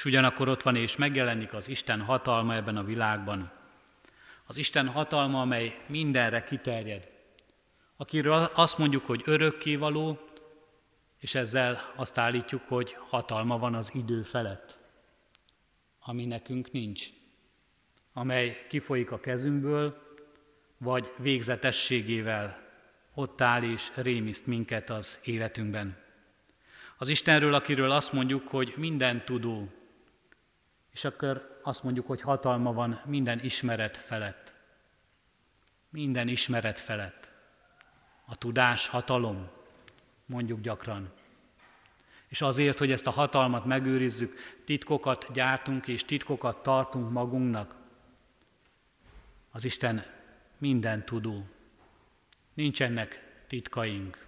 És 0.00 0.06
ugyanakkor 0.06 0.48
ott 0.48 0.62
van 0.62 0.76
és 0.76 0.96
megjelenik 0.96 1.52
az 1.52 1.68
Isten 1.68 2.00
hatalma 2.00 2.54
ebben 2.54 2.76
a 2.76 2.84
világban. 2.84 3.50
Az 4.46 4.56
Isten 4.56 4.88
hatalma, 4.88 5.40
amely 5.40 5.80
mindenre 5.86 6.44
kiterjed. 6.44 7.08
Akiről 7.96 8.50
azt 8.54 8.78
mondjuk, 8.78 9.06
hogy 9.06 9.22
örökkévaló, 9.24 10.18
és 11.18 11.34
ezzel 11.34 11.92
azt 11.96 12.18
állítjuk, 12.18 12.62
hogy 12.68 12.96
hatalma 13.08 13.58
van 13.58 13.74
az 13.74 13.94
idő 13.94 14.22
felett, 14.22 14.78
ami 16.00 16.24
nekünk 16.24 16.72
nincs, 16.72 17.06
amely 18.12 18.66
kifolyik 18.68 19.10
a 19.10 19.20
kezünkből, 19.20 20.16
vagy 20.78 21.12
végzetességével 21.16 22.68
ott 23.14 23.40
áll 23.40 23.62
és 23.62 23.90
rémiszt 23.94 24.46
minket 24.46 24.90
az 24.90 25.18
életünkben. 25.24 25.96
Az 26.96 27.08
Istenről, 27.08 27.54
akiről 27.54 27.90
azt 27.90 28.12
mondjuk, 28.12 28.48
hogy 28.48 28.74
minden 28.76 29.24
tudó, 29.24 29.68
és 31.00 31.06
akkor 31.06 31.60
azt 31.62 31.82
mondjuk, 31.82 32.06
hogy 32.06 32.20
hatalma 32.20 32.72
van 32.72 33.00
minden 33.04 33.40
ismeret 33.40 33.96
felett. 33.96 34.52
Minden 35.90 36.28
ismeret 36.28 36.78
felett. 36.78 37.28
A 38.24 38.36
tudás 38.36 38.86
hatalom, 38.86 39.48
mondjuk 40.26 40.60
gyakran. 40.60 41.12
És 42.28 42.40
azért, 42.40 42.78
hogy 42.78 42.90
ezt 42.90 43.06
a 43.06 43.10
hatalmat 43.10 43.64
megőrizzük, 43.64 44.38
titkokat 44.64 45.32
gyártunk 45.32 45.88
és 45.88 46.04
titkokat 46.04 46.62
tartunk 46.62 47.10
magunknak. 47.10 47.74
Az 49.50 49.64
Isten 49.64 50.04
minden 50.58 51.04
tudó. 51.04 51.46
Nincsenek 52.54 53.42
titkaink. 53.46 54.26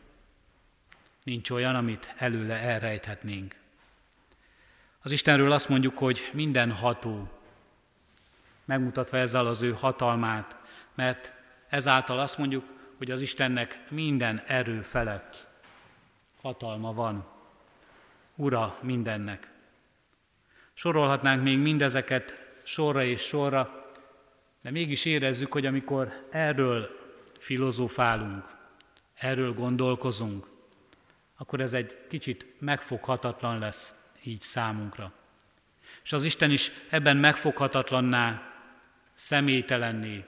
Nincs 1.22 1.50
olyan, 1.50 1.74
amit 1.74 2.14
előle 2.16 2.60
elrejthetnénk. 2.60 3.61
Az 5.02 5.10
Istenről 5.10 5.52
azt 5.52 5.68
mondjuk, 5.68 5.98
hogy 5.98 6.30
minden 6.32 6.72
ható, 6.72 7.28
megmutatva 8.64 9.16
ezzel 9.16 9.46
az 9.46 9.62
ő 9.62 9.72
hatalmát, 9.72 10.56
mert 10.94 11.32
ezáltal 11.68 12.18
azt 12.18 12.38
mondjuk, 12.38 12.64
hogy 12.98 13.10
az 13.10 13.20
Istennek 13.20 13.84
minden 13.88 14.42
erő 14.46 14.80
felett 14.80 15.46
hatalma 16.40 16.92
van, 16.92 17.26
ura 18.34 18.78
mindennek. 18.80 19.50
Sorolhatnánk 20.74 21.42
még 21.42 21.58
mindezeket 21.58 22.36
sorra 22.62 23.04
és 23.04 23.22
sorra, 23.22 23.90
de 24.60 24.70
mégis 24.70 25.04
érezzük, 25.04 25.52
hogy 25.52 25.66
amikor 25.66 26.12
erről 26.30 26.88
filozófálunk, 27.38 28.44
erről 29.14 29.54
gondolkozunk, 29.54 30.46
akkor 31.36 31.60
ez 31.60 31.72
egy 31.72 32.06
kicsit 32.08 32.46
megfoghatatlan 32.58 33.58
lesz 33.58 33.94
így 34.24 34.40
számunkra. 34.40 35.12
És 36.04 36.12
az 36.12 36.24
Isten 36.24 36.50
is 36.50 36.72
ebben 36.90 37.16
megfoghatatlanná, 37.16 38.52
személytelenné, 39.14 40.24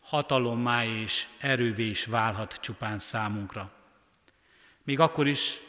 hatalommá 0.00 0.84
és 0.84 1.26
erővé 1.38 1.86
is 1.86 2.04
válhat 2.04 2.58
csupán 2.60 2.98
számunkra. 2.98 3.70
Még 4.82 5.00
akkor 5.00 5.26
is, 5.26 5.60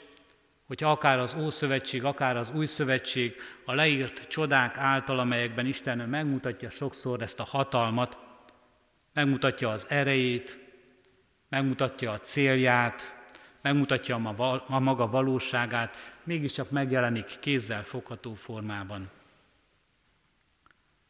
hogy 0.67 0.83
akár 0.83 1.19
az 1.19 1.33
Ószövetség, 1.33 2.03
akár 2.03 2.37
az 2.37 2.51
Új 2.55 2.65
Szövetség 2.65 3.35
a 3.65 3.73
leírt 3.73 4.27
csodák 4.27 4.77
által, 4.77 5.19
amelyekben 5.19 5.65
Isten 5.65 6.09
megmutatja 6.09 6.69
sokszor 6.69 7.21
ezt 7.21 7.39
a 7.39 7.43
hatalmat, 7.43 8.17
megmutatja 9.13 9.69
az 9.69 9.85
erejét, 9.89 10.59
megmutatja 11.49 12.11
a 12.11 12.19
célját, 12.19 13.18
megmutatja 13.61 14.15
a 14.67 14.79
maga 14.79 15.07
valóságát, 15.07 15.95
mégiscsak 16.23 16.69
megjelenik 16.69 17.39
kézzel 17.39 17.83
fogható 17.83 18.33
formában. 18.33 19.09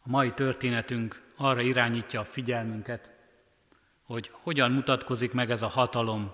A 0.03 0.09
mai 0.09 0.31
történetünk 0.31 1.21
arra 1.35 1.61
irányítja 1.61 2.19
a 2.19 2.25
figyelmünket, 2.25 3.11
hogy 4.03 4.31
hogyan 4.31 4.71
mutatkozik 4.71 5.31
meg 5.31 5.51
ez 5.51 5.61
a 5.61 5.67
hatalom 5.67 6.33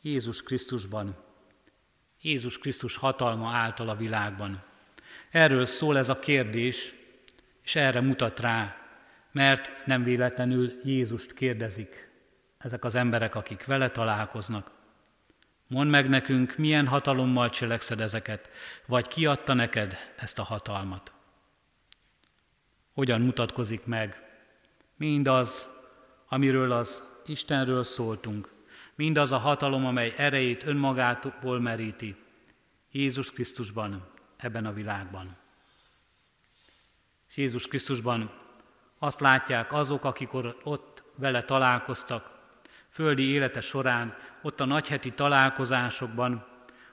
Jézus 0.00 0.42
Krisztusban, 0.42 1.16
Jézus 2.20 2.58
Krisztus 2.58 2.96
hatalma 2.96 3.50
által 3.50 3.88
a 3.88 3.96
világban. 3.96 4.62
Erről 5.30 5.64
szól 5.64 5.98
ez 5.98 6.08
a 6.08 6.18
kérdés, 6.18 6.94
és 7.62 7.76
erre 7.76 8.00
mutat 8.00 8.40
rá 8.40 8.76
Mert 9.32 9.86
nem 9.86 10.04
véletlenül 10.04 10.72
Jézust 10.84 11.34
kérdezik 11.34 12.10
ezek 12.58 12.84
az 12.84 12.94
emberek, 12.94 13.34
akik 13.34 13.64
vele 13.64 13.90
találkoznak. 13.90 14.70
Mondd 15.72 15.90
meg 15.90 16.08
nekünk, 16.08 16.56
milyen 16.56 16.86
hatalommal 16.86 17.50
cselekszed 17.50 18.00
ezeket, 18.00 18.50
vagy 18.86 19.08
ki 19.08 19.26
adta 19.26 19.54
neked 19.54 19.96
ezt 20.16 20.38
a 20.38 20.42
hatalmat. 20.42 21.12
Hogyan 22.92 23.20
mutatkozik 23.20 23.86
meg 23.86 24.22
mindaz, 24.96 25.68
amiről 26.28 26.72
az 26.72 27.02
Istenről 27.26 27.82
szóltunk, 27.82 28.52
mindaz 28.94 29.32
a 29.32 29.38
hatalom, 29.38 29.86
amely 29.86 30.14
erejét 30.16 30.66
önmagától 30.66 31.60
meríti, 31.60 32.16
Jézus 32.90 33.30
Krisztusban, 33.30 34.06
ebben 34.36 34.66
a 34.66 34.72
világban. 34.72 35.36
És 37.28 37.36
Jézus 37.36 37.66
Krisztusban 37.66 38.32
azt 38.98 39.20
látják 39.20 39.72
azok, 39.72 40.04
akik 40.04 40.32
ott 40.62 41.02
vele 41.14 41.42
találkoztak, 41.42 42.31
földi 42.92 43.22
élete 43.22 43.60
során, 43.60 44.16
ott 44.42 44.60
a 44.60 44.64
nagyheti 44.64 45.12
találkozásokban, 45.12 46.46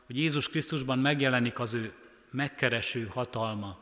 hogy 0.05 0.17
Jézus 0.17 0.49
Krisztusban 0.49 0.99
megjelenik 0.99 1.59
az 1.59 1.73
ő 1.73 1.93
megkereső 2.31 3.05
hatalma. 3.05 3.77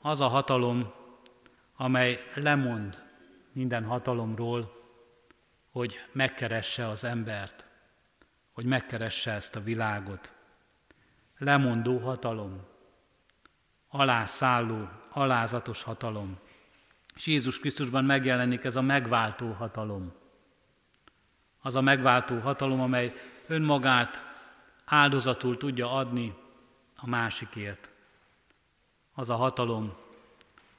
Az 0.00 0.20
a 0.20 0.26
hatalom, 0.26 0.92
amely 1.76 2.24
lemond 2.34 3.02
minden 3.52 3.84
hatalomról, 3.84 4.76
hogy 5.70 5.96
megkeresse 6.12 6.86
az 6.86 7.04
embert, 7.04 7.66
hogy 8.52 8.64
megkeresse 8.64 9.32
ezt 9.32 9.56
a 9.56 9.62
világot. 9.62 10.32
Lemondó 11.38 11.98
hatalom, 11.98 12.60
alászálló, 13.88 14.88
alázatos 15.10 15.82
hatalom. 15.82 16.38
És 17.14 17.26
Jézus 17.26 17.58
Krisztusban 17.58 18.04
megjelenik 18.04 18.64
ez 18.64 18.76
a 18.76 18.82
megváltó 18.82 19.52
hatalom. 19.52 20.12
Az 21.60 21.74
a 21.74 21.80
megváltó 21.80 22.38
hatalom, 22.38 22.80
amely 22.80 23.12
önmagát 23.46 24.22
áldozatul 24.84 25.56
tudja 25.56 25.92
adni 25.92 26.34
a 26.96 27.06
másikért. 27.06 27.90
Az 29.14 29.30
a 29.30 29.36
hatalom, 29.36 29.96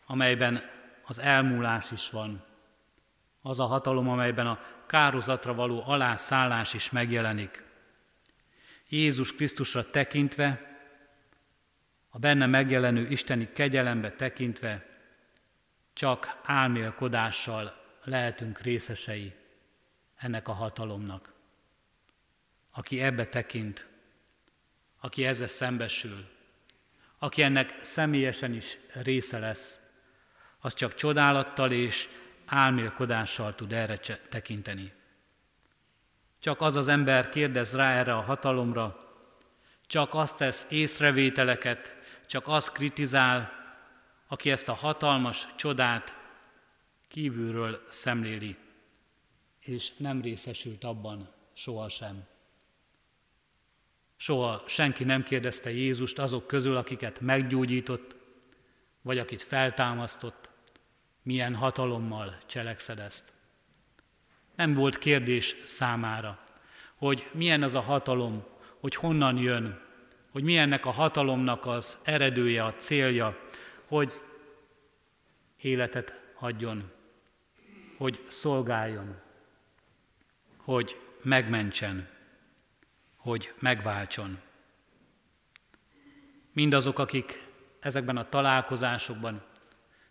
amelyben 0.05 0.69
az 1.05 1.19
elmúlás 1.19 1.91
is 1.91 2.09
van. 2.09 2.43
Az 3.41 3.59
a 3.59 3.65
hatalom, 3.65 4.09
amelyben 4.09 4.47
a 4.47 4.59
kározatra 4.85 5.53
való 5.53 5.83
alászállás 5.85 6.73
is 6.73 6.89
megjelenik. 6.89 7.63
Jézus 8.89 9.33
Krisztusra 9.35 9.89
tekintve, 9.89 10.77
a 12.09 12.19
benne 12.19 12.45
megjelenő 12.45 13.07
isteni 13.07 13.49
kegyelembe 13.53 14.11
tekintve, 14.11 14.85
csak 15.93 16.39
álmélkodással 16.43 17.73
lehetünk 18.03 18.59
részesei 18.59 19.33
ennek 20.19 20.47
a 20.47 20.53
hatalomnak. 20.53 21.33
Aki 22.71 23.01
ebbe 23.01 23.25
tekint, 23.27 23.87
aki 24.99 25.25
ezzel 25.25 25.47
szembesül, 25.47 26.27
aki 27.17 27.41
ennek 27.41 27.79
személyesen 27.81 28.53
is 28.53 28.77
része 28.93 29.39
lesz, 29.39 29.79
az 30.59 30.73
csak 30.73 30.95
csodálattal 30.95 31.71
és 31.71 32.09
álmélkodással 32.45 33.55
tud 33.55 33.73
erre 33.73 33.97
tekinteni. 34.29 34.93
Csak 36.39 36.61
az 36.61 36.75
az 36.75 36.87
ember 36.87 37.29
kérdez 37.29 37.75
rá 37.75 37.91
erre 37.91 38.13
a 38.15 38.21
hatalomra, 38.21 39.07
csak 39.87 40.13
azt 40.13 40.35
tesz 40.35 40.65
észrevételeket, 40.69 41.95
csak 42.25 42.47
az 42.47 42.71
kritizál, 42.71 43.51
aki 44.27 44.51
ezt 44.51 44.69
a 44.69 44.73
hatalmas 44.73 45.47
csodát 45.55 46.13
kívülről 47.07 47.85
szemléli, 47.87 48.57
és 49.59 49.91
nem 49.97 50.21
részesült 50.21 50.83
abban 50.83 51.29
sohasem. 51.53 52.27
Soha 54.15 54.63
senki 54.67 55.03
nem 55.03 55.23
kérdezte 55.23 55.71
Jézust 55.71 56.19
azok 56.19 56.47
közül, 56.47 56.75
akiket 56.75 57.19
meggyógyított, 57.19 58.15
vagy 59.01 59.17
akit 59.17 59.41
feltámasztott, 59.41 60.49
milyen 61.21 61.55
hatalommal 61.55 62.37
cselekszed 62.45 62.99
ezt. 62.99 63.33
Nem 64.55 64.73
volt 64.73 64.97
kérdés 64.97 65.55
számára, 65.63 66.43
hogy 66.95 67.29
milyen 67.33 67.63
az 67.63 67.75
a 67.75 67.79
hatalom, 67.79 68.45
hogy 68.79 68.95
honnan 68.95 69.37
jön, 69.37 69.81
hogy 70.31 70.43
milyennek 70.43 70.85
a 70.85 70.91
hatalomnak 70.91 71.65
az 71.65 71.99
eredője, 72.03 72.63
a 72.65 72.73
célja, 72.73 73.39
hogy 73.87 74.21
életet 75.61 76.13
adjon, 76.39 76.91
hogy 77.97 78.25
szolgáljon, 78.27 79.21
hogy 80.69 80.99
megmentsen, 81.21 82.07
hogy 83.17 83.53
megváltson. 83.59 84.39
Mindazok, 86.53 86.99
akik 86.99 87.47
ezekben 87.79 88.17
a 88.17 88.29
találkozásokban 88.29 89.41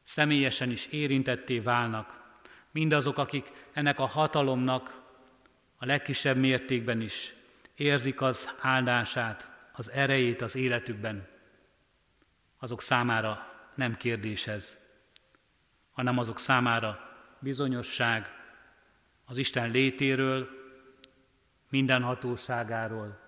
személyesen 0.02 0.70
is 0.70 0.86
érintetté 0.86 1.58
válnak, 1.58 2.38
mindazok, 2.70 3.18
akik 3.18 3.52
ennek 3.72 3.98
a 3.98 4.06
hatalomnak 4.06 5.02
a 5.76 5.86
legkisebb 5.86 6.36
mértékben 6.36 7.00
is 7.00 7.34
érzik 7.74 8.20
az 8.22 8.54
áldását, 8.60 9.50
az 9.72 9.90
erejét 9.90 10.42
az 10.42 10.54
életükben, 10.54 11.28
azok 12.58 12.82
számára 12.82 13.52
nem 13.74 13.96
kérdés 13.96 14.46
ez, 14.46 14.76
hanem 15.90 16.18
azok 16.18 16.38
számára 16.38 16.98
bizonyosság 17.40 18.37
az 19.28 19.36
Isten 19.36 19.70
létéről, 19.70 20.48
mindenhatóságáról, 21.68 23.20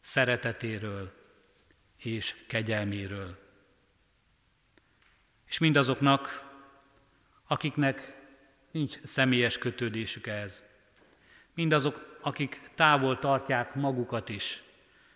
szeretetéről 0.00 1.12
és 1.96 2.34
kegyelméről. 2.46 3.38
És 5.46 5.58
mindazoknak, 5.58 6.50
akiknek 7.46 8.24
nincs 8.70 9.00
személyes 9.02 9.58
kötődésük 9.58 10.26
ehhez. 10.26 10.62
Mindazok, 11.54 12.18
akik 12.22 12.70
távol 12.74 13.18
tartják 13.18 13.74
magukat 13.74 14.28
is, 14.28 14.62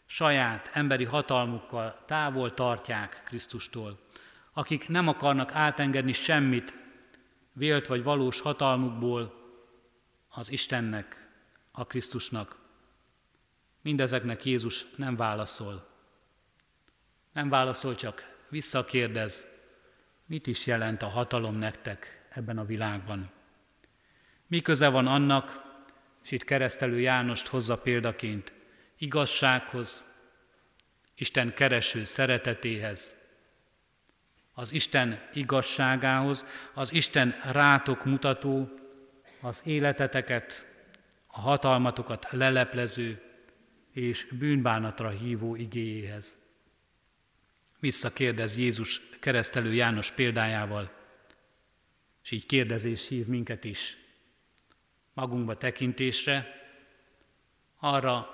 saját 0.07 0.71
emberi 0.73 1.05
hatalmukkal 1.05 2.05
távol 2.07 2.55
tartják 2.55 3.23
Krisztustól, 3.25 3.99
akik 4.53 4.89
nem 4.89 5.09
akarnak 5.09 5.53
átengedni 5.53 6.13
semmit 6.13 6.77
vélt 7.53 7.87
vagy 7.87 8.03
valós 8.03 8.41
hatalmukból 8.41 9.40
az 10.31 10.51
Istennek, 10.51 11.29
a 11.73 11.87
Krisztusnak. 11.87 12.59
Mindezeknek 13.83 14.45
Jézus 14.45 14.87
nem 14.97 15.17
válaszol. 15.17 15.89
Nem 17.33 17.49
válaszol, 17.49 17.95
csak 17.95 18.37
visszakérdez, 18.49 19.47
mit 20.27 20.47
is 20.47 20.67
jelent 20.67 21.03
a 21.03 21.09
hatalom 21.09 21.57
nektek 21.57 22.27
ebben 22.29 22.59
a 22.59 22.65
világban. 22.65 23.31
Mi 24.47 24.61
köze 24.61 24.89
van 24.89 25.07
annak, 25.07 25.63
és 26.25 26.31
itt 26.31 26.45
keresztelő 26.45 27.01
Jánost 27.01 27.47
hozza 27.47 27.79
példaként, 27.79 28.53
igazsághoz, 28.99 30.05
Isten 31.15 31.55
kereső 31.55 32.05
szeretetéhez, 32.05 33.15
az 34.53 34.73
Isten 34.73 35.29
igazságához, 35.33 36.45
az 36.75 36.93
Isten 36.93 37.41
rátok 37.43 38.05
mutató, 38.05 38.80
az 39.41 39.63
életeteket, 39.67 40.67
a 41.27 41.41
hatalmatokat 41.41 42.27
leleplező 42.31 43.23
és 43.93 44.27
bűnbánatra 44.39 45.09
hívó 45.09 45.57
igéjéhez. 45.57 46.35
Visszakérdez 47.79 48.57
Jézus 48.57 49.01
keresztelő 49.21 49.73
János 49.75 50.11
példájával, 50.11 50.91
és 52.23 52.31
így 52.31 52.47
kérdezés 52.47 53.09
hív 53.09 53.27
minket 53.27 53.65
is 53.65 54.01
magunkba 55.13 55.57
tekintésre, 55.57 56.47
arra, 57.79 58.29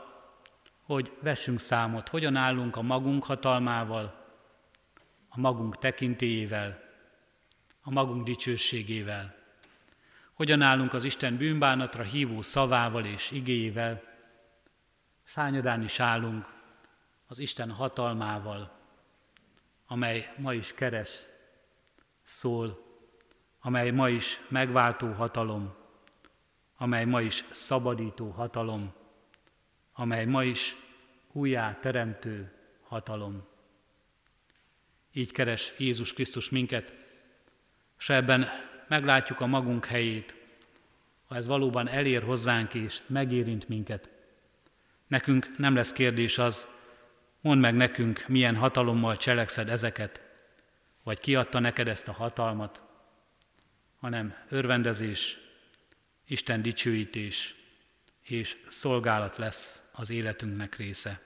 hogy 0.82 1.12
vessünk 1.20 1.60
számot, 1.60 2.08
hogyan 2.08 2.36
állunk 2.36 2.76
a 2.76 2.82
magunk 2.82 3.24
hatalmával, 3.24 4.24
a 5.28 5.40
magunk 5.40 5.78
tekintélyével, 5.78 6.82
a 7.80 7.90
magunk 7.90 8.24
dicsőségével. 8.24 9.35
Hogyan 10.36 10.62
állunk 10.62 10.92
az 10.92 11.04
Isten 11.04 11.36
bűnbánatra 11.36 12.02
hívó 12.02 12.42
szavával 12.42 13.04
és 13.04 13.30
igéjével, 13.30 14.02
sányadán 15.24 15.82
is 15.82 16.00
állunk 16.00 16.52
az 17.26 17.38
Isten 17.38 17.70
hatalmával, 17.70 18.78
amely 19.86 20.34
ma 20.38 20.54
is 20.54 20.74
keres, 20.74 21.26
szól, 22.24 22.84
amely 23.60 23.90
ma 23.90 24.08
is 24.08 24.40
megváltó 24.48 25.12
hatalom, 25.12 25.74
amely 26.76 27.04
ma 27.04 27.20
is 27.20 27.44
szabadító 27.52 28.30
hatalom, 28.30 28.92
amely 29.92 30.24
ma 30.24 30.44
is 30.44 30.76
újjá 31.32 31.78
teremtő 31.80 32.52
hatalom. 32.82 33.46
Így 35.12 35.30
keres 35.30 35.72
Jézus 35.78 36.12
Krisztus 36.12 36.50
minket, 36.50 36.94
és 37.98 38.08
ebben 38.08 38.48
meglátjuk 38.88 39.40
a 39.40 39.46
magunk 39.46 39.84
helyét, 39.84 40.34
ha 41.26 41.36
ez 41.36 41.46
valóban 41.46 41.88
elér 41.88 42.22
hozzánk 42.22 42.74
és 42.74 43.00
megérint 43.06 43.68
minket. 43.68 44.10
Nekünk 45.06 45.54
nem 45.56 45.74
lesz 45.74 45.92
kérdés 45.92 46.38
az, 46.38 46.66
mondd 47.40 47.60
meg 47.60 47.74
nekünk, 47.74 48.24
milyen 48.28 48.56
hatalommal 48.56 49.16
cselekszed 49.16 49.68
ezeket, 49.68 50.20
vagy 51.02 51.20
kiadta 51.20 51.58
neked 51.58 51.88
ezt 51.88 52.08
a 52.08 52.12
hatalmat, 52.12 52.82
hanem 54.00 54.34
örvendezés, 54.48 55.38
Isten 56.28 56.62
dicsőítés 56.62 57.54
és 58.22 58.56
szolgálat 58.68 59.36
lesz 59.36 59.84
az 59.92 60.10
életünknek 60.10 60.76
része. 60.76 61.20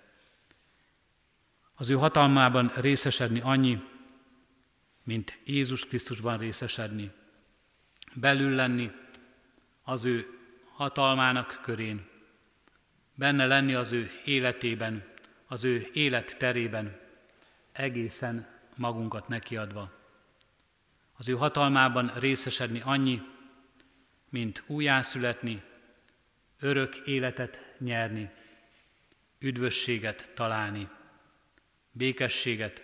Az 1.74 1.90
ő 1.90 1.94
hatalmában 1.94 2.72
részesedni 2.74 3.40
annyi, 3.40 3.82
mint 5.02 5.38
Jézus 5.44 5.86
Krisztusban 5.86 6.38
részesedni, 6.38 7.10
belül 8.14 8.54
lenni 8.54 8.90
az 9.82 10.04
ő 10.04 10.38
hatalmának 10.74 11.58
körén, 11.62 12.08
benne 13.14 13.46
lenni 13.46 13.74
az 13.74 13.92
ő 13.92 14.10
életében, 14.24 15.04
az 15.46 15.64
ő 15.64 15.88
élet 15.92 16.36
egészen 17.72 18.46
magunkat 18.76 19.28
nekiadva. 19.28 19.92
Az 21.16 21.28
ő 21.28 21.32
hatalmában 21.32 22.12
részesedni 22.14 22.80
annyi, 22.84 23.22
mint 24.28 24.62
újjászületni, 24.66 25.62
örök 26.60 26.96
életet 26.96 27.74
nyerni, 27.78 28.30
üdvösséget 29.38 30.30
találni, 30.34 30.88
békességet 31.92 32.82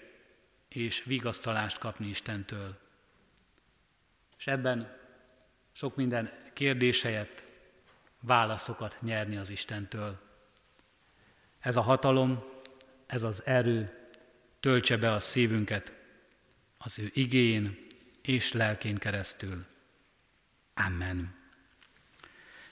és 0.68 1.04
vigasztalást 1.04 1.78
kapni 1.78 2.08
Istentől. 2.08 2.78
És 4.38 4.46
ebben 4.46 4.96
sok 5.78 5.96
minden 5.96 6.32
kérdés 6.52 7.02
helyett 7.02 7.42
válaszokat 8.20 8.98
nyerni 9.00 9.36
az 9.36 9.50
Istentől. 9.50 10.18
Ez 11.60 11.76
a 11.76 11.80
hatalom, 11.80 12.44
ez 13.06 13.22
az 13.22 13.46
erő 13.46 14.08
töltse 14.60 14.96
be 14.96 15.12
a 15.12 15.20
szívünket 15.20 15.92
az 16.78 16.98
ő 16.98 17.10
igén 17.12 17.86
és 18.22 18.52
lelkén 18.52 18.96
keresztül. 18.96 19.66
Amen. 20.74 21.34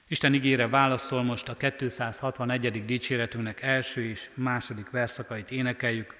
Isten 0.08 0.34
ígére 0.34 0.68
válaszol 0.68 1.22
most 1.22 1.48
a 1.48 1.56
261. 1.56 2.84
dicséretünknek 2.84 3.62
első 3.62 4.04
és 4.04 4.30
második 4.34 4.90
verszakait 4.90 5.50
énekeljük. 5.50 6.16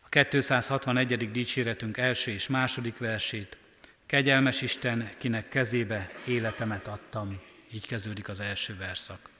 A 0.00 0.08
261. 0.08 1.30
dicséretünk 1.30 1.96
első 1.96 2.30
és 2.30 2.48
második 2.48 2.98
versét. 2.98 3.56
Kegyelmes 4.08 4.62
Isten, 4.62 5.10
kinek 5.18 5.48
kezébe 5.48 6.10
életemet 6.26 6.86
adtam. 6.86 7.40
Így 7.72 7.86
kezdődik 7.86 8.28
az 8.28 8.40
első 8.40 8.76
verszak. 8.76 9.30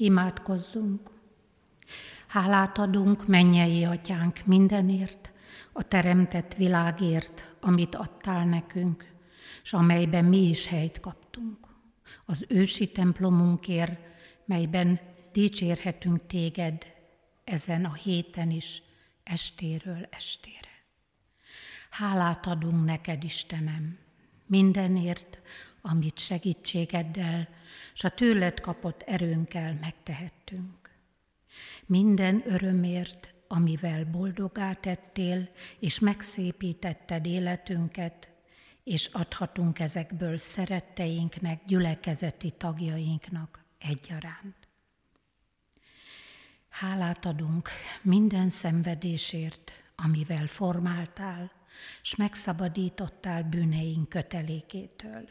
Imádkozzunk! 0.00 1.10
Hálát 2.26 2.78
adunk 2.78 3.26
mennyei 3.26 3.84
atyánk 3.84 4.40
mindenért, 4.44 5.32
a 5.72 5.82
teremtett 5.82 6.54
világért, 6.54 7.54
amit 7.60 7.94
adtál 7.94 8.44
nekünk, 8.44 9.12
és 9.62 9.72
amelyben 9.72 10.24
mi 10.24 10.48
is 10.48 10.66
helyt 10.66 11.00
kaptunk. 11.00 11.58
az 12.26 12.44
ősi 12.48 12.92
templomunkért, 12.92 14.00
melyben 14.44 15.00
dicsérhetünk 15.32 16.26
téged 16.26 16.86
ezen 17.44 17.84
a 17.84 17.92
héten 17.92 18.50
is, 18.50 18.82
estéről 19.22 20.08
estére. 20.10 20.84
Hálát 21.90 22.46
adunk 22.46 22.84
neked, 22.84 23.24
Istenem, 23.24 23.98
mindenért, 24.46 25.40
amit 25.80 26.18
segítségeddel, 26.18 27.48
s 27.94 28.04
a 28.04 28.08
tőled 28.08 28.60
kapott 28.60 29.02
erőnkkel 29.02 29.76
megtehettünk. 29.80 30.90
Minden 31.86 32.42
örömért, 32.46 33.34
amivel 33.48 34.04
boldogá 34.04 34.72
tettél, 34.72 35.48
és 35.78 35.98
megszépítetted 35.98 37.26
életünket, 37.26 38.28
és 38.84 39.06
adhatunk 39.06 39.78
ezekből 39.78 40.38
szeretteinknek, 40.38 41.64
gyülekezeti 41.64 42.50
tagjainknak 42.50 43.64
egyaránt. 43.78 44.68
Hálát 46.68 47.24
adunk 47.24 47.68
minden 48.02 48.48
szenvedésért, 48.48 49.72
amivel 49.96 50.46
formáltál, 50.46 51.52
s 52.02 52.16
megszabadítottál 52.16 53.42
bűneink 53.42 54.08
kötelékétől. 54.08 55.28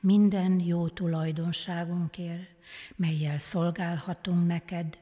Minden 0.00 0.60
jó 0.60 0.88
tulajdonságunkért, 0.88 2.48
melyel 2.96 3.38
szolgálhatunk 3.38 4.46
neked, 4.46 4.98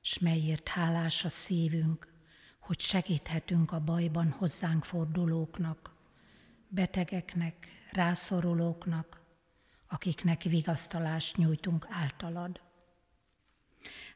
s 0.00 0.18
melyért 0.18 0.68
hálás 0.68 1.24
a 1.24 1.28
szívünk, 1.28 2.12
hogy 2.58 2.80
segíthetünk 2.80 3.72
a 3.72 3.80
bajban 3.80 4.30
hozzánk 4.30 4.84
fordulóknak, 4.84 5.94
betegeknek, 6.68 7.68
rászorulóknak, 7.92 9.20
akiknek 9.88 10.42
vigasztalást 10.42 11.36
nyújtunk 11.36 11.86
általad. 11.90 12.60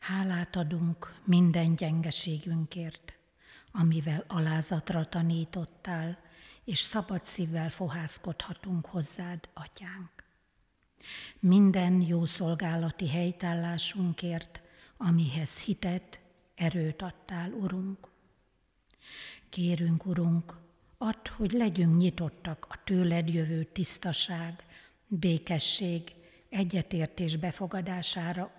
Hálát 0.01 0.57
adunk 0.57 1.14
minden 1.24 1.74
gyengeségünkért, 1.74 3.18
amivel 3.72 4.24
alázatra 4.26 5.05
tanítottál, 5.05 6.18
és 6.65 6.79
szabad 6.79 7.25
szívvel 7.25 7.71
fohászkodhatunk 7.71 8.87
hozzád, 8.87 9.49
atyánk. 9.55 10.11
Minden 11.39 12.01
jó 12.01 12.25
szolgálati 12.25 13.09
helytállásunkért, 13.09 14.61
amihez 14.97 15.59
hitet, 15.59 16.21
erőt 16.55 17.03
adtál, 17.03 17.53
Urunk. 17.53 18.09
Kérünk, 19.49 20.07
Urunk, 20.07 20.57
add, 20.99 21.29
hogy 21.37 21.53
legyünk 21.53 21.97
nyitottak 21.97 22.67
a 22.69 22.81
tőled 22.85 23.29
jövő 23.29 23.65
tisztaság, 23.65 24.65
békesség, 25.07 26.15
egyetértés 26.49 27.37
befogadására, 27.37 28.53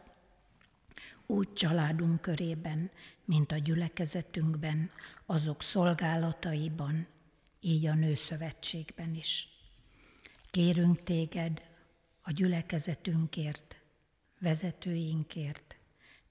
úgy 1.25 1.53
családunk 1.53 2.21
körében, 2.21 2.91
mint 3.25 3.51
a 3.51 3.57
gyülekezetünkben, 3.57 4.89
azok 5.25 5.61
szolgálataiban, 5.61 7.07
így 7.63 7.85
a 7.85 7.93
nőszövetségben 7.93 9.15
is. 9.15 9.47
Kérünk 10.51 11.03
téged 11.03 11.61
a 12.21 12.31
gyülekezetünkért, 12.31 13.75
vezetőinkért, 14.39 15.75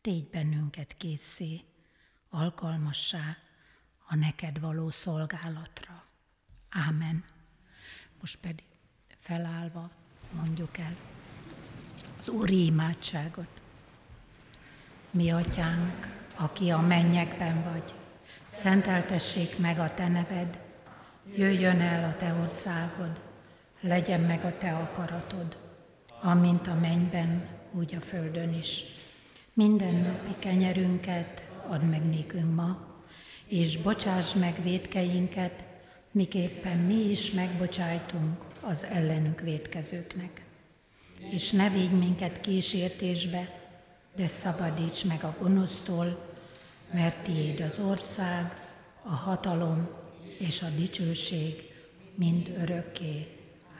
tégy 0.01 0.29
bennünket 0.29 0.97
készé, 0.97 1.61
alkalmassá 2.31 3.37
a 4.07 4.15
neked 4.15 4.61
való 4.61 4.91
szolgálatra. 4.91 6.05
Ámen. 6.69 7.25
Most 8.21 8.41
pedig 8.41 8.65
felállva 9.19 9.91
mondjuk 10.33 10.79
el 10.79 10.97
az 12.19 12.29
Úri 12.29 12.65
imádságot. 12.65 13.61
Mi 15.11 15.31
atyánk, 15.31 16.21
aki 16.35 16.71
a 16.71 16.79
mennyekben 16.79 17.63
vagy, 17.73 17.95
szenteltessék 18.47 19.59
meg 19.59 19.79
a 19.79 19.95
te 19.95 20.09
neved, 20.09 20.59
jöjjön 21.35 21.81
el 21.81 22.11
a 22.11 22.17
te 22.17 22.35
országod, 22.43 23.21
legyen 23.81 24.21
meg 24.21 24.45
a 24.45 24.59
te 24.59 24.73
akaratod, 24.73 25.57
amint 26.23 26.67
a 26.67 26.75
mennyben, 26.75 27.49
úgy 27.73 27.95
a 27.95 28.01
földön 28.01 28.53
is. 28.55 28.85
Minden 29.53 29.95
napi 29.95 30.35
kenyerünket 30.39 31.49
add 31.69 31.81
meg 31.81 32.05
nékünk 32.05 32.55
ma, 32.55 32.87
és 33.47 33.77
bocsáss 33.77 34.35
meg 34.35 34.63
védkeinket, 34.63 35.65
miképpen 36.11 36.79
mi 36.79 37.11
is 37.11 37.31
megbocsájtunk 37.31 38.41
az 38.61 38.85
ellenünk 38.85 39.41
védkezőknek. 39.41 40.43
És 41.31 41.51
ne 41.51 41.69
vigy 41.69 41.99
minket 41.99 42.41
kísértésbe, 42.41 43.61
de 44.17 44.27
szabadíts 44.27 45.05
meg 45.05 45.25
a 45.25 45.37
gonosztól, 45.39 46.31
mert 46.91 47.23
tiéd 47.23 47.61
az 47.61 47.79
ország, 47.79 48.57
a 49.03 49.15
hatalom 49.15 49.89
és 50.47 50.63
a 50.63 50.69
dicsőség 50.77 51.71
mind 52.15 52.49
örökké. 52.63 53.27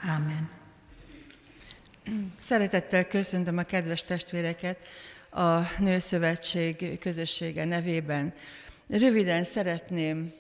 Ámen. 0.01 0.51
Szeretettel 2.41 3.07
köszöntöm 3.07 3.59
a 3.59 3.63
kedves 3.63 4.03
testvéreket 4.03 4.79
a 5.31 5.61
Nőszövetség 5.79 6.99
közössége 6.99 7.65
nevében. 7.65 8.35
Röviden 8.89 9.45
szeretném 9.45 10.33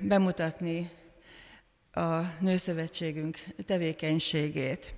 bemutatni 0.00 0.90
a 1.92 2.20
Nőszövetségünk 2.40 3.44
tevékenységét. 3.66 4.94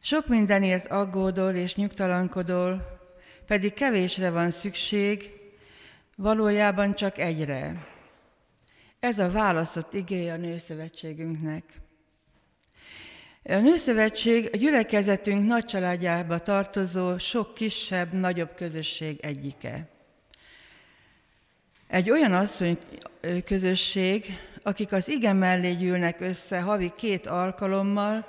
Sok 0.00 0.26
mindenért 0.26 0.86
aggódol 0.86 1.54
és 1.54 1.74
nyugtalankodol, 1.74 2.98
pedig 3.46 3.74
kevésre 3.74 4.30
van 4.30 4.50
szükség, 4.50 5.30
valójában 6.16 6.94
csak 6.94 7.18
egyre. 7.18 7.94
Ez 9.06 9.18
a 9.18 9.30
válaszott 9.30 9.94
igény 9.94 10.30
a 10.30 10.36
Nőszövetségünknek. 10.36 11.62
A 13.44 13.56
Nőszövetség 13.56 14.50
a 14.52 14.56
gyülekezetünk 14.56 15.46
nagy 15.46 15.64
családjába 15.64 16.38
tartozó 16.38 17.18
sok 17.18 17.54
kisebb, 17.54 18.12
nagyobb 18.12 18.54
közösség 18.54 19.18
egyike. 19.20 19.88
Egy 21.88 22.10
olyan 22.10 22.32
asszony 22.32 22.78
közösség, 23.44 24.26
akik 24.62 24.92
az 24.92 25.08
igen 25.08 25.36
mellé 25.36 25.72
gyűlnek 25.72 26.20
össze 26.20 26.60
havi 26.60 26.92
két 26.96 27.26
alkalommal, 27.26 28.26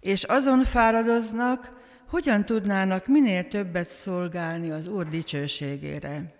és 0.00 0.24
azon 0.24 0.64
fáradoznak, 0.64 1.72
hogyan 2.08 2.44
tudnának 2.44 3.06
minél 3.06 3.48
többet 3.48 3.90
szolgálni 3.90 4.70
az 4.70 4.86
Úr 4.86 5.08
dicsőségére. 5.08 6.38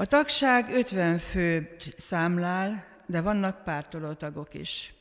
A 0.00 0.06
tagság 0.06 0.70
50 0.74 1.18
főt 1.18 1.94
számlál, 1.96 2.84
de 3.06 3.20
vannak 3.20 3.64
pártoló 3.64 4.12
tagok 4.12 4.54
is. 4.54 4.94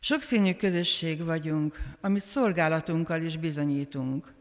Sokszínű 0.00 0.54
közösség 0.54 1.24
vagyunk, 1.24 1.78
amit 2.00 2.22
szolgálatunkkal 2.22 3.22
is 3.22 3.36
bizonyítunk. 3.36 4.32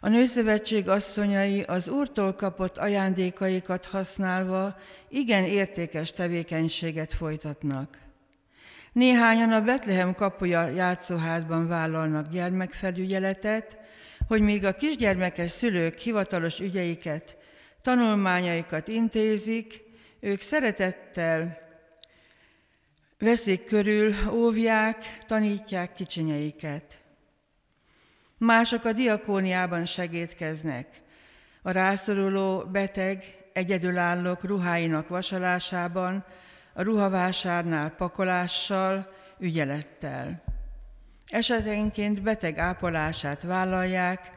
A 0.00 0.08
Nőszövetség 0.08 0.88
asszonyai 0.88 1.62
az 1.62 1.88
Úrtól 1.88 2.34
kapott 2.34 2.78
ajándékaikat 2.78 3.84
használva 3.84 4.76
igen 5.08 5.44
értékes 5.44 6.12
tevékenységet 6.12 7.12
folytatnak– 7.12 7.98
Néhányan 8.92 9.52
a 9.52 9.62
Betlehem 9.62 10.14
kapuja 10.14 10.68
játszóházban 10.68 11.68
vállalnak 11.68 12.28
gyermekfelügyeletet, 12.30 13.78
hogy 14.28 14.40
míg 14.40 14.64
a 14.64 14.72
kisgyermekes 14.72 15.50
szülők 15.50 15.98
hivatalos 15.98 16.60
ügyeiket, 16.60 17.36
tanulmányaikat 17.82 18.88
intézik, 18.88 19.82
ők 20.20 20.40
szeretettel 20.40 21.58
veszik 23.18 23.64
körül, 23.64 24.14
óvják, 24.30 25.18
tanítják 25.26 25.92
kicsinyeiket. 25.92 27.00
Mások 28.38 28.84
a 28.84 28.92
diakóniában 28.92 29.86
segítkeznek. 29.86 30.86
A 31.62 31.70
rászoruló 31.70 32.64
beteg, 32.72 33.24
egyedülállók 33.52 34.44
ruháinak 34.44 35.08
vasalásában, 35.08 36.24
a 36.72 36.82
ruhavásárnál 36.82 37.90
pakolással, 37.90 39.12
ügyelettel. 39.38 40.42
Esetenként 41.26 42.22
beteg 42.22 42.58
ápolását 42.58 43.42
vállalják, 43.42 44.30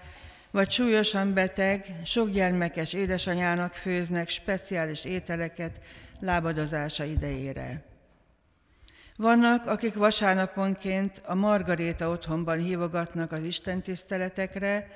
vagy 0.53 0.71
súlyosan 0.71 1.33
beteg, 1.33 1.85
sok 2.05 2.29
gyermekes 2.29 2.93
édesanyának 2.93 3.73
főznek 3.73 4.29
speciális 4.29 5.05
ételeket 5.05 5.79
lábadozása 6.19 7.03
idejére. 7.03 7.83
Vannak, 9.15 9.65
akik 9.65 9.93
vasárnaponként 9.93 11.21
a 11.25 11.35
Margaréta 11.35 12.09
otthonban 12.09 12.57
hívogatnak 12.57 13.31
az 13.31 13.45
istentiszteletekre, 13.45 14.87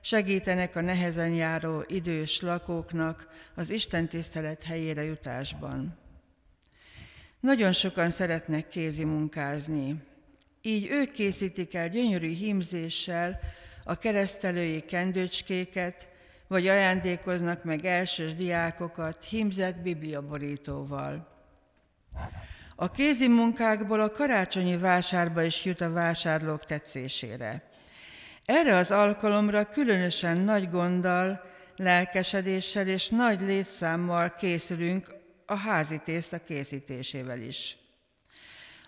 segítenek 0.00 0.76
a 0.76 0.80
nehezen 0.80 1.30
járó 1.30 1.84
idős 1.86 2.40
lakóknak 2.40 3.28
az 3.54 3.70
istentisztelet 3.70 4.62
helyére 4.62 5.02
jutásban. 5.02 5.98
Nagyon 7.40 7.72
sokan 7.72 8.10
szeretnek 8.10 8.68
kézi 8.68 9.04
munkázni. 9.04 10.02
Így 10.62 10.88
ők 10.90 11.12
készítik 11.12 11.74
el 11.74 11.88
gyönyörű 11.88 12.34
hímzéssel 12.34 13.40
a 13.84 13.98
keresztelői 13.98 14.80
kendőcskéket, 14.80 16.08
vagy 16.46 16.68
ajándékoznak 16.68 17.64
meg 17.64 17.84
elsős 17.84 18.34
diákokat 18.34 19.24
hímzett 19.24 19.76
bibliaborítóval. 19.76 21.28
A 22.76 22.90
kézi 22.90 23.28
munkákból 23.28 24.00
a 24.00 24.10
karácsonyi 24.10 24.76
vásárba 24.76 25.42
is 25.42 25.64
jut 25.64 25.80
a 25.80 25.92
vásárlók 25.92 26.64
tetszésére. 26.64 27.62
Erre 28.44 28.76
az 28.76 28.90
alkalomra 28.90 29.68
különösen 29.68 30.40
nagy 30.40 30.70
gonddal, 30.70 31.44
lelkesedéssel 31.76 32.86
és 32.86 33.08
nagy 33.08 33.40
létszámmal 33.40 34.34
készülünk 34.34 35.14
a 35.46 35.54
házi 35.54 36.00
tészta 36.04 36.38
készítésével 36.38 37.40
is. 37.40 37.76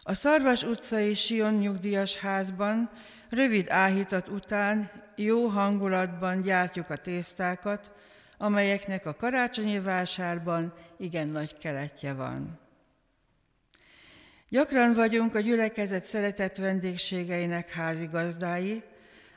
A 0.02 0.14
Szarvas 0.14 0.62
utcai 0.62 1.14
Sion 1.14 1.54
nyugdíjas 1.54 2.16
házban 2.16 2.90
rövid 3.30 3.66
áhítat 3.68 4.28
után 4.28 4.90
jó 5.16 5.46
hangulatban 5.46 6.42
gyártjuk 6.42 6.90
a 6.90 6.96
tésztákat, 6.96 7.92
amelyeknek 8.38 9.06
a 9.06 9.16
karácsonyi 9.16 9.80
vásárban 9.80 10.74
igen 10.96 11.26
nagy 11.26 11.58
keletje 11.58 12.12
van. 12.12 12.58
Gyakran 14.48 14.94
vagyunk 14.94 15.34
a 15.34 15.40
gyülekezet 15.40 16.04
szeretett 16.04 16.56
vendégségeinek 16.56 17.70
házigazdái, 17.70 18.82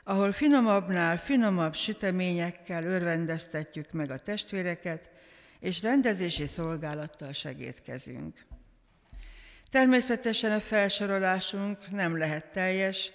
ahol 0.04 0.32
finomabbnál 0.32 1.16
finomabb 1.16 1.74
süteményekkel 1.74 2.84
örvendeztetjük 2.84 3.92
meg 3.92 4.10
a 4.10 4.18
testvéreket, 4.18 5.10
és 5.60 5.82
rendezési 5.82 6.46
szolgálattal 6.46 7.32
segítkezünk. 7.32 8.44
Természetesen 9.70 10.52
a 10.52 10.60
felsorolásunk 10.60 11.90
nem 11.90 12.18
lehet 12.18 12.52
teljes, 12.52 13.12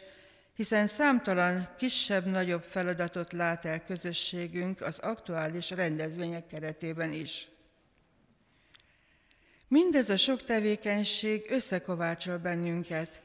hiszen 0.56 0.88
számtalan 0.88 1.70
kisebb-nagyobb 1.78 2.64
feladatot 2.64 3.34
lát 3.34 3.66
el 3.66 3.84
közösségünk 3.84 4.82
az 4.82 4.99
aktuális 4.99 5.70
rendezvények 5.70 6.47
keretében 6.47 7.12
is. 7.12 7.47
Mindez 9.68 10.10
a 10.10 10.18
sok 10.18 10.43
tevékenység 10.43 11.45
összekovácsol 11.49 12.38
bennünket, 12.38 13.22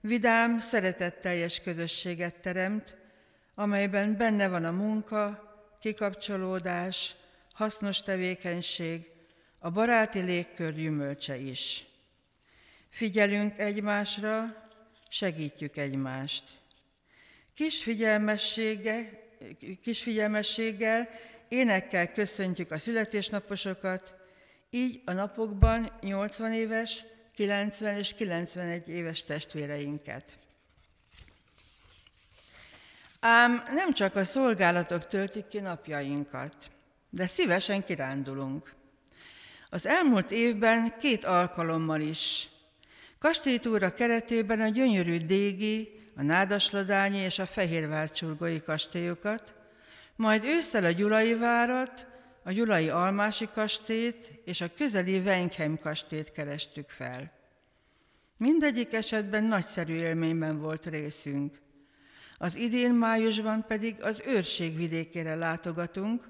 vidám, 0.00 0.58
szeretetteljes 0.58 1.60
közösséget 1.60 2.40
teremt, 2.40 2.96
amelyben 3.54 4.16
benne 4.16 4.48
van 4.48 4.64
a 4.64 4.70
munka, 4.70 5.52
kikapcsolódás, 5.80 7.14
hasznos 7.52 8.00
tevékenység, 8.00 9.10
a 9.58 9.70
baráti 9.70 10.20
légkör 10.20 10.74
gyümölcse 10.74 11.36
is. 11.36 11.84
Figyelünk 12.88 13.58
egymásra, 13.58 14.62
segítjük 15.08 15.76
egymást. 15.76 16.62
Kis, 17.54 17.88
kis 19.82 20.02
figyelmességgel, 20.02 21.08
énekkel 21.48 22.12
köszöntjük 22.12 22.70
a 22.70 22.78
születésnaposokat, 22.78 24.14
így 24.70 25.00
a 25.04 25.12
napokban 25.12 25.92
80 26.00 26.52
éves, 26.52 27.04
90 27.34 27.98
és 27.98 28.14
91 28.14 28.88
éves 28.88 29.24
testvéreinket. 29.24 30.38
Ám 33.20 33.62
nem 33.72 33.92
csak 33.92 34.16
a 34.16 34.24
szolgálatok 34.24 35.06
töltik 35.06 35.48
ki 35.48 35.60
napjainkat, 35.60 36.54
de 37.10 37.26
szívesen 37.26 37.84
kirándulunk. 37.84 38.74
Az 39.70 39.86
elmúlt 39.86 40.30
évben 40.30 40.98
két 40.98 41.24
alkalommal 41.24 42.00
is. 42.00 42.48
Kastélytúra 43.18 43.94
keretében 43.94 44.60
a 44.60 44.68
gyönyörű 44.68 45.18
Dégi, 45.18 46.03
a 46.16 46.22
Nádasladányi 46.22 47.18
és 47.18 47.38
a 47.38 47.46
Fehérvárcsurgói 47.46 48.62
kastélyokat, 48.62 49.54
majd 50.16 50.44
ősszel 50.44 50.84
a 50.84 50.90
Gyulai 50.90 51.34
várat, 51.34 52.06
a 52.42 52.52
Gyulai 52.52 52.88
Almási 52.88 53.48
kastélyt 53.52 54.40
és 54.44 54.60
a 54.60 54.74
közeli 54.76 55.18
Wenkheim 55.18 55.78
kastélyt 55.78 56.32
kerestük 56.32 56.88
fel. 56.88 57.32
Mindegyik 58.36 58.92
esetben 58.92 59.44
nagyszerű 59.44 59.94
élményben 59.94 60.60
volt 60.60 60.86
részünk. 60.86 61.60
Az 62.38 62.56
idén 62.56 62.94
májusban 62.94 63.64
pedig 63.66 64.02
az 64.02 64.22
őrség 64.26 64.76
vidékére 64.76 65.34
látogatunk, 65.34 66.24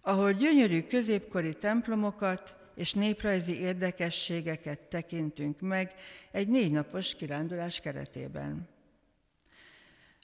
ahol 0.00 0.32
gyönyörű 0.32 0.82
középkori 0.82 1.54
templomokat 1.54 2.56
és 2.74 2.92
néprajzi 2.92 3.60
érdekességeket 3.60 4.80
tekintünk 4.80 5.60
meg 5.60 5.94
egy 6.30 6.48
négy 6.48 6.72
napos 6.72 7.14
kirándulás 7.14 7.80
keretében. 7.80 8.68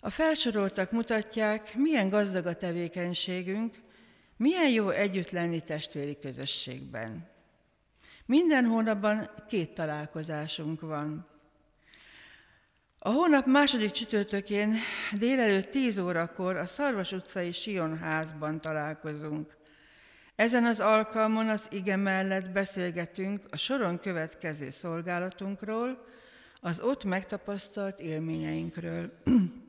A 0.00 0.10
felsoroltak 0.10 0.90
mutatják, 0.90 1.74
milyen 1.74 2.08
gazdag 2.08 2.46
a 2.46 2.56
tevékenységünk, 2.56 3.74
milyen 4.36 4.68
jó 4.68 4.88
együtt 4.88 5.30
lenni 5.30 5.62
testvéri 5.62 6.18
közösségben. 6.18 7.28
Minden 8.26 8.64
hónapban 8.64 9.30
két 9.48 9.74
találkozásunk 9.74 10.80
van. 10.80 11.26
A 12.98 13.10
hónap 13.10 13.46
második 13.46 13.90
csütörtökén 13.90 14.74
délelőtt 15.18 15.70
10 15.70 15.98
órakor 15.98 16.56
a 16.56 16.66
Szarvas 16.66 17.12
utcai 17.12 17.52
Sion 17.52 17.98
házban 17.98 18.60
találkozunk. 18.60 19.56
Ezen 20.36 20.64
az 20.64 20.80
alkalmon 20.80 21.48
az 21.48 21.66
ige 21.70 21.96
mellett 21.96 22.50
beszélgetünk 22.50 23.44
a 23.50 23.56
soron 23.56 23.98
következő 23.98 24.70
szolgálatunkról, 24.70 26.04
az 26.60 26.80
ott 26.80 27.04
megtapasztalt 27.04 27.98
élményeinkről. 28.00 29.12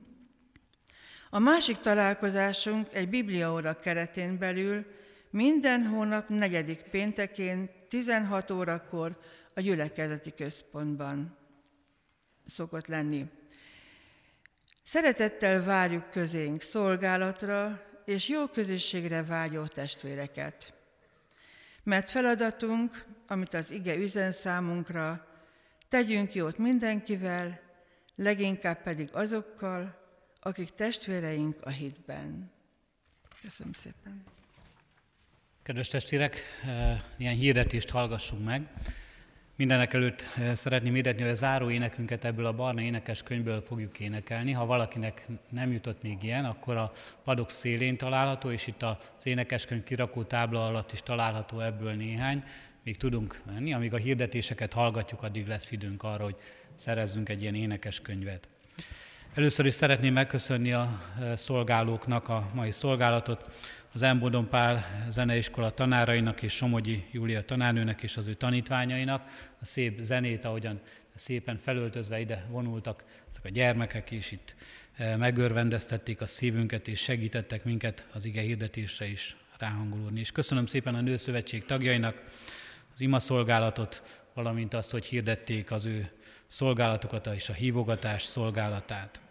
A 1.29 1.39
másik 1.39 1.79
találkozásunk 1.79 2.87
egy 2.93 3.09
bibliaóra 3.09 3.79
keretén 3.79 4.37
belül 4.37 4.85
minden 5.29 5.85
hónap 5.85 6.29
negyedik 6.29 6.81
péntekén 6.81 7.69
16 7.89 8.51
órakor 8.51 9.19
a 9.53 9.61
gyülekezeti 9.61 10.33
központban 10.33 11.37
szokott 12.47 12.87
lenni. 12.87 13.25
Szeretettel 14.83 15.63
várjuk 15.63 16.09
közénk 16.09 16.61
szolgálatra 16.61 17.81
és 18.05 18.27
jó 18.27 18.47
közösségre 18.47 19.23
vágyó 19.23 19.65
testvéreket. 19.65 20.73
Mert 21.83 22.09
feladatunk, 22.09 23.05
amit 23.27 23.53
az 23.53 23.71
ige 23.71 23.95
üzen 23.95 24.31
számunkra, 24.31 25.27
tegyünk 25.89 26.33
jót 26.33 26.57
mindenkivel, 26.57 27.59
leginkább 28.15 28.81
pedig 28.81 29.09
azokkal, 29.11 30.06
akik 30.39 30.73
testvéreink 30.73 31.61
a 31.61 31.69
hitben. 31.69 32.51
Köszönöm 33.41 33.73
szépen! 33.73 34.23
Kedves 35.63 35.87
testvérek, 35.87 36.39
eh, 36.65 37.01
ilyen 37.17 37.35
hirdetést 37.35 37.89
hallgassunk 37.89 38.45
meg. 38.45 38.71
Mindenek 39.55 39.93
előtt 39.93 40.21
eh, 40.35 40.55
szeretném 40.55 40.93
hirdetni, 40.93 41.21
hogy 41.21 41.31
a 41.31 41.35
záró 41.35 41.69
énekünket 41.69 42.25
ebből 42.25 42.45
a 42.45 42.53
barna 42.53 42.81
énekes 42.81 43.23
könyvből 43.23 43.61
fogjuk 43.61 43.99
énekelni. 43.99 44.51
Ha 44.51 44.65
valakinek 44.65 45.27
nem 45.49 45.71
jutott 45.71 46.01
még 46.01 46.23
ilyen, 46.23 46.45
akkor 46.45 46.75
a 46.75 46.93
padok 47.23 47.49
szélén 47.49 47.97
található, 47.97 48.51
és 48.51 48.67
itt 48.67 48.83
az 48.83 48.95
énekeskönyv 49.23 49.83
kirakó 49.83 50.23
tábla 50.23 50.65
alatt 50.65 50.91
is 50.91 51.01
található 51.01 51.59
ebből 51.59 51.93
néhány. 51.93 52.43
Még 52.83 52.97
tudunk 52.97 53.41
menni, 53.45 53.73
amíg 53.73 53.93
a 53.93 53.97
hirdetéseket 53.97 54.73
hallgatjuk, 54.73 55.23
addig 55.23 55.47
lesz 55.47 55.71
időnk 55.71 56.03
arra, 56.03 56.23
hogy 56.23 56.37
szerezzünk 56.75 57.29
egy 57.29 57.41
ilyen 57.41 57.55
énekeskönyvet. 57.55 58.47
Először 59.37 59.65
is 59.65 59.73
szeretném 59.73 60.13
megköszönni 60.13 60.71
a 60.71 61.01
e, 61.21 61.35
szolgálóknak 61.35 62.29
a 62.29 62.49
mai 62.53 62.71
szolgálatot, 62.71 63.45
az 63.93 64.01
Embodon 64.01 64.49
Pál 64.49 65.05
zeneiskola 65.09 65.71
tanárainak 65.71 66.41
és 66.41 66.53
Somogyi 66.53 67.05
Júlia 67.11 67.45
tanárnőnek 67.45 68.01
és 68.01 68.17
az 68.17 68.27
ő 68.27 68.33
tanítványainak 68.33 69.53
a 69.61 69.65
szép 69.65 69.99
zenét, 70.01 70.45
ahogyan 70.45 70.79
szépen 71.15 71.57
felöltözve 71.57 72.19
ide 72.19 72.45
vonultak 72.49 73.03
ezek 73.29 73.45
a 73.45 73.49
gyermekek, 73.49 74.11
és 74.11 74.31
itt 74.31 74.55
e, 74.95 75.15
megörvendeztették 75.15 76.21
a 76.21 76.27
szívünket, 76.27 76.87
és 76.87 76.99
segítettek 76.99 77.63
minket 77.63 78.05
az 78.13 78.25
ige 78.25 78.41
hirdetésre 78.41 79.07
is 79.07 79.35
ráhangolódni. 79.57 80.19
És 80.19 80.31
köszönöm 80.31 80.65
szépen 80.65 80.95
a 80.95 81.01
Nőszövetség 81.01 81.65
tagjainak 81.65 82.21
az 82.93 83.01
ima 83.01 83.19
szolgálatot, 83.19 84.21
valamint 84.33 84.73
azt, 84.73 84.91
hogy 84.91 85.05
hirdették 85.05 85.71
az 85.71 85.85
ő 85.85 86.11
szolgálatokat 86.47 87.27
és 87.35 87.49
a 87.49 87.53
hívogatás 87.53 88.23
szolgálatát. 88.23 89.21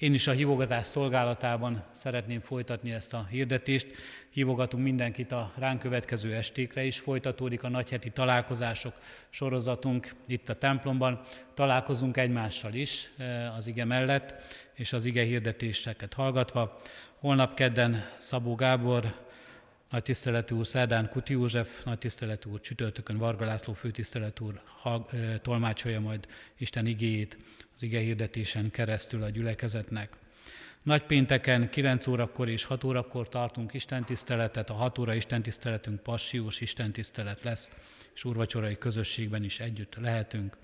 Én 0.00 0.14
is 0.14 0.26
a 0.26 0.32
hívogatás 0.32 0.86
szolgálatában 0.86 1.84
szeretném 1.92 2.40
folytatni 2.40 2.92
ezt 2.92 3.14
a 3.14 3.26
hirdetést. 3.30 3.86
Hívogatunk 4.30 4.82
mindenkit 4.82 5.32
a 5.32 5.52
ránk 5.58 5.80
következő 5.80 6.34
estékre 6.34 6.84
is. 6.84 6.98
Folytatódik 6.98 7.62
a 7.62 7.68
nagyheti 7.68 8.10
találkozások 8.10 8.94
sorozatunk 9.28 10.14
itt 10.26 10.48
a 10.48 10.54
templomban. 10.54 11.20
Találkozunk 11.54 12.16
egymással 12.16 12.74
is 12.74 13.10
eh, 13.16 13.56
az 13.56 13.66
ige 13.66 13.84
mellett, 13.84 14.34
és 14.74 14.92
az 14.92 15.04
ige 15.04 15.22
hirdetéseket 15.22 16.14
hallgatva. 16.14 16.76
Holnap 17.18 17.54
kedden 17.54 18.08
Szabó 18.16 18.54
Gábor 18.54 19.14
nagy 19.90 20.02
tiszteletű 20.02 20.54
úr 20.54 20.66
szerdán 20.66 21.08
Kuti 21.08 21.32
József, 21.32 21.84
nagy 21.84 21.98
tiszteletű 21.98 22.50
úr 22.50 22.60
csütörtökön 22.60 23.16
Varga 23.16 23.44
László 23.44 23.72
főtiszteletű 23.72 24.44
úr 24.44 24.60
ha, 24.80 25.08
e, 25.12 25.38
tolmácsolja 25.38 26.00
majd 26.00 26.26
Isten 26.58 26.86
igéjét 26.86 27.36
az 27.74 27.82
ige 27.82 27.98
hirdetésen 27.98 28.70
keresztül 28.70 29.22
a 29.22 29.30
gyülekezetnek. 29.30 30.16
Nagy 30.82 31.02
pénteken 31.02 31.70
9 31.70 32.06
órakor 32.06 32.48
és 32.48 32.64
6 32.64 32.84
órakor 32.84 33.28
tartunk 33.28 33.74
istentiszteletet, 33.74 34.70
a 34.70 34.74
6 34.74 34.98
óra 34.98 35.14
istentiszteletünk 35.14 36.00
passiós 36.00 36.60
istentisztelet 36.60 37.42
lesz, 37.42 37.68
és 38.14 38.24
úrvacsorai 38.24 38.78
közösségben 38.78 39.44
is 39.44 39.60
együtt 39.60 39.94
lehetünk. 39.94 40.56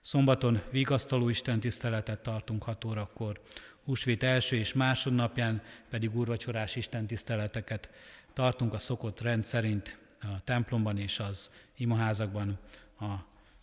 Szombaton 0.00 0.62
vigasztaló 0.70 1.28
istentiszteletet 1.28 2.20
tartunk 2.20 2.62
6 2.62 2.84
órakor, 2.84 3.40
húsvét 3.84 4.22
első 4.22 4.56
és 4.56 4.72
másodnapján 4.72 5.62
pedig 5.90 6.16
úrvacsorás 6.16 6.76
istentiszteleteket 6.76 7.90
tartunk 8.32 8.74
a 8.74 8.78
szokott 8.78 9.20
rend 9.20 9.44
szerint 9.44 9.98
a 10.20 10.44
templomban 10.44 10.98
és 10.98 11.18
az 11.18 11.50
imaházakban, 11.76 12.58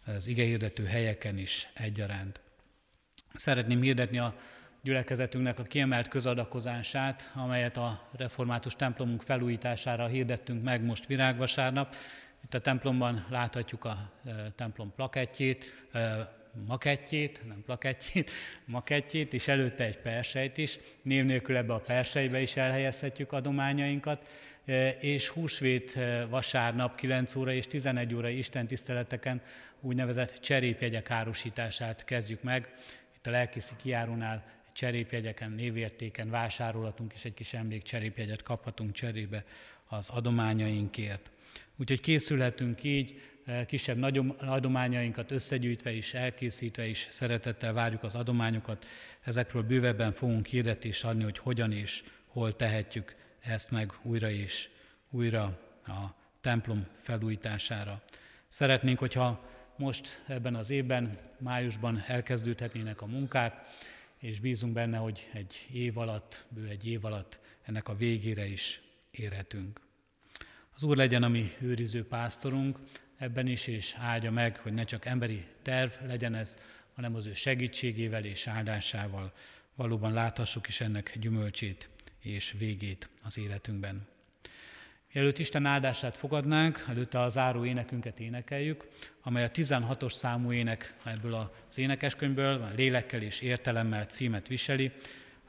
az 0.05 0.27
igehirdető 0.27 0.85
helyeken 0.85 1.37
is 1.37 1.69
egyaránt. 1.73 2.39
Szeretném 3.33 3.81
hirdetni 3.81 4.17
a 4.17 4.35
gyülekezetünknek 4.81 5.59
a 5.59 5.63
kiemelt 5.63 6.07
közadakozását, 6.07 7.31
amelyet 7.35 7.77
a 7.77 8.09
református 8.17 8.75
templomunk 8.75 9.21
felújítására 9.21 10.07
hirdettünk 10.07 10.63
meg 10.63 10.83
most 10.83 11.05
virágvasárnap. 11.05 11.95
Itt 12.43 12.53
a 12.53 12.59
templomban 12.59 13.25
láthatjuk 13.29 13.85
a 13.85 14.11
e, 14.25 14.51
templom 14.55 14.93
plakettjét, 14.95 15.87
e, 15.91 16.33
makettjét, 16.67 17.47
nem 17.47 17.63
plakettjét, 17.65 18.31
makettjét, 18.65 19.33
és 19.33 19.47
előtte 19.47 19.83
egy 19.83 19.97
persejt 19.97 20.57
is. 20.57 20.79
Név 21.01 21.25
nélkül 21.25 21.57
ebbe 21.57 21.73
a 21.73 21.79
persejbe 21.79 22.41
is 22.41 22.55
elhelyezhetjük 22.55 23.31
adományainkat. 23.31 24.27
És 24.99 25.27
húsvét 25.27 25.99
vasárnap 26.29 26.95
9 26.95 27.35
óra 27.35 27.51
és 27.51 27.67
11 27.67 28.13
óra 28.13 28.29
Isten 28.29 28.67
tiszteleteken 28.67 29.41
úgynevezett 29.81 30.33
cserépjegyek 30.39 31.11
árusítását 31.11 32.03
kezdjük 32.03 32.43
meg. 32.43 32.73
Itt 33.15 33.27
a 33.27 33.29
lelkészi 33.29 33.73
kiárónál 33.81 34.45
cserépjegyeken, 34.73 35.51
névértéken 35.51 36.29
vásárolhatunk, 36.29 37.13
és 37.13 37.25
egy 37.25 37.33
kis 37.33 37.53
emlék 37.53 37.81
cserépjegyet 37.81 38.43
kaphatunk 38.43 38.91
cserébe 38.91 39.43
az 39.87 40.09
adományainkért. 40.09 41.31
Úgyhogy 41.77 42.01
készülhetünk 42.01 42.83
így, 42.83 43.21
kisebb 43.67 44.03
adományainkat 44.37 45.31
összegyűjtve 45.31 45.93
és 45.93 46.13
elkészítve 46.13 46.87
is 46.87 47.07
szeretettel 47.09 47.73
várjuk 47.73 48.03
az 48.03 48.15
adományokat. 48.15 48.85
Ezekről 49.23 49.63
bővebben 49.63 50.11
fogunk 50.11 50.45
hirdetést 50.45 51.03
adni, 51.03 51.23
hogy 51.23 51.37
hogyan 51.37 51.71
és 51.71 52.03
hol 52.27 52.55
tehetjük 52.55 53.15
ezt 53.49 53.71
meg 53.71 53.93
újra 54.01 54.29
és 54.29 54.69
újra 55.09 55.43
a 55.85 56.13
templom 56.41 56.87
felújítására. 56.97 58.01
Szeretnénk, 58.47 58.99
hogyha 58.99 59.49
most 59.75 60.23
ebben 60.27 60.55
az 60.55 60.69
évben, 60.69 61.19
májusban 61.37 62.03
elkezdődhetnének 62.07 63.01
a 63.01 63.05
munkák, 63.05 63.67
és 64.17 64.39
bízunk 64.39 64.73
benne, 64.73 64.97
hogy 64.97 65.29
egy 65.33 65.67
év 65.71 65.97
alatt, 65.97 66.45
bő 66.49 66.67
egy 66.67 66.87
év 66.87 67.05
alatt 67.05 67.39
ennek 67.63 67.87
a 67.87 67.95
végére 67.95 68.45
is 68.45 68.81
érhetünk. 69.11 69.81
Az 70.75 70.83
Úr 70.83 70.97
legyen 70.97 71.23
a 71.23 71.27
mi 71.27 71.51
őriző 71.59 72.07
pásztorunk, 72.07 72.79
ebben 73.17 73.47
is, 73.47 73.67
és 73.67 73.95
áldja 73.97 74.31
meg, 74.31 74.57
hogy 74.57 74.73
ne 74.73 74.83
csak 74.83 75.05
emberi 75.05 75.45
terv 75.61 75.91
legyen 76.07 76.35
ez, 76.35 76.57
hanem 76.95 77.15
az 77.15 77.25
ő 77.25 77.33
segítségével 77.33 78.25
és 78.25 78.47
áldásával 78.47 79.33
valóban 79.75 80.13
láthassuk 80.13 80.67
is 80.67 80.81
ennek 80.81 81.17
gyümölcsét 81.19 81.89
és 82.19 82.55
végét 82.57 83.09
az 83.23 83.37
életünkben. 83.37 84.07
Mielőtt 85.13 85.39
Isten 85.39 85.65
áldását 85.65 86.17
fogadnánk, 86.17 86.85
előtte 86.89 87.19
a 87.19 87.29
záró 87.29 87.65
énekünket 87.65 88.19
énekeljük, 88.19 88.87
amely 89.21 89.43
a 89.43 89.51
16-os 89.51 90.11
számú 90.13 90.51
ének 90.51 90.95
ebből 91.03 91.33
az 91.67 91.77
énekeskönyvből, 91.77 92.67
lélekkel 92.75 93.21
és 93.21 93.41
értelemmel 93.41 94.05
címet 94.05 94.47
viseli, 94.47 94.91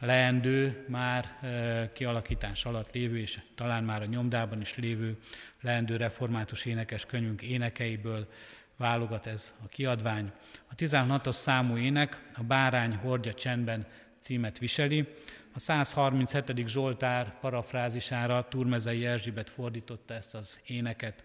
leendő, 0.01 0.85
már 0.89 1.25
e, 1.43 1.93
kialakítás 1.93 2.65
alatt 2.65 2.95
lévő, 2.95 3.19
és 3.19 3.41
talán 3.55 3.85
már 3.85 4.03
a 4.03 4.07
nyomdában 4.07 4.61
is 4.61 4.77
lévő 4.77 5.19
leendő 5.61 5.97
református 5.97 6.65
énekes 6.65 7.07
könyvünk 7.07 7.43
énekeiből 7.43 8.29
válogat 8.77 9.27
ez 9.27 9.55
a 9.65 9.69
kiadvány. 9.69 10.33
A 10.71 10.75
16-os 10.75 11.33
számú 11.33 11.77
ének 11.77 12.23
a 12.35 12.43
Bárány 12.43 12.95
hordja 12.95 13.35
csendben 13.35 13.87
címet 14.21 14.59
viseli, 14.59 15.09
a 15.53 15.59
137. 15.59 16.69
Zsoltár 16.69 17.39
parafrázisára 17.41 18.49
Turmezei 18.49 19.07
Erzsibet 19.07 19.51
fordította 19.51 20.15
ezt 20.15 20.35
az 20.35 20.61
éneket. 20.67 21.25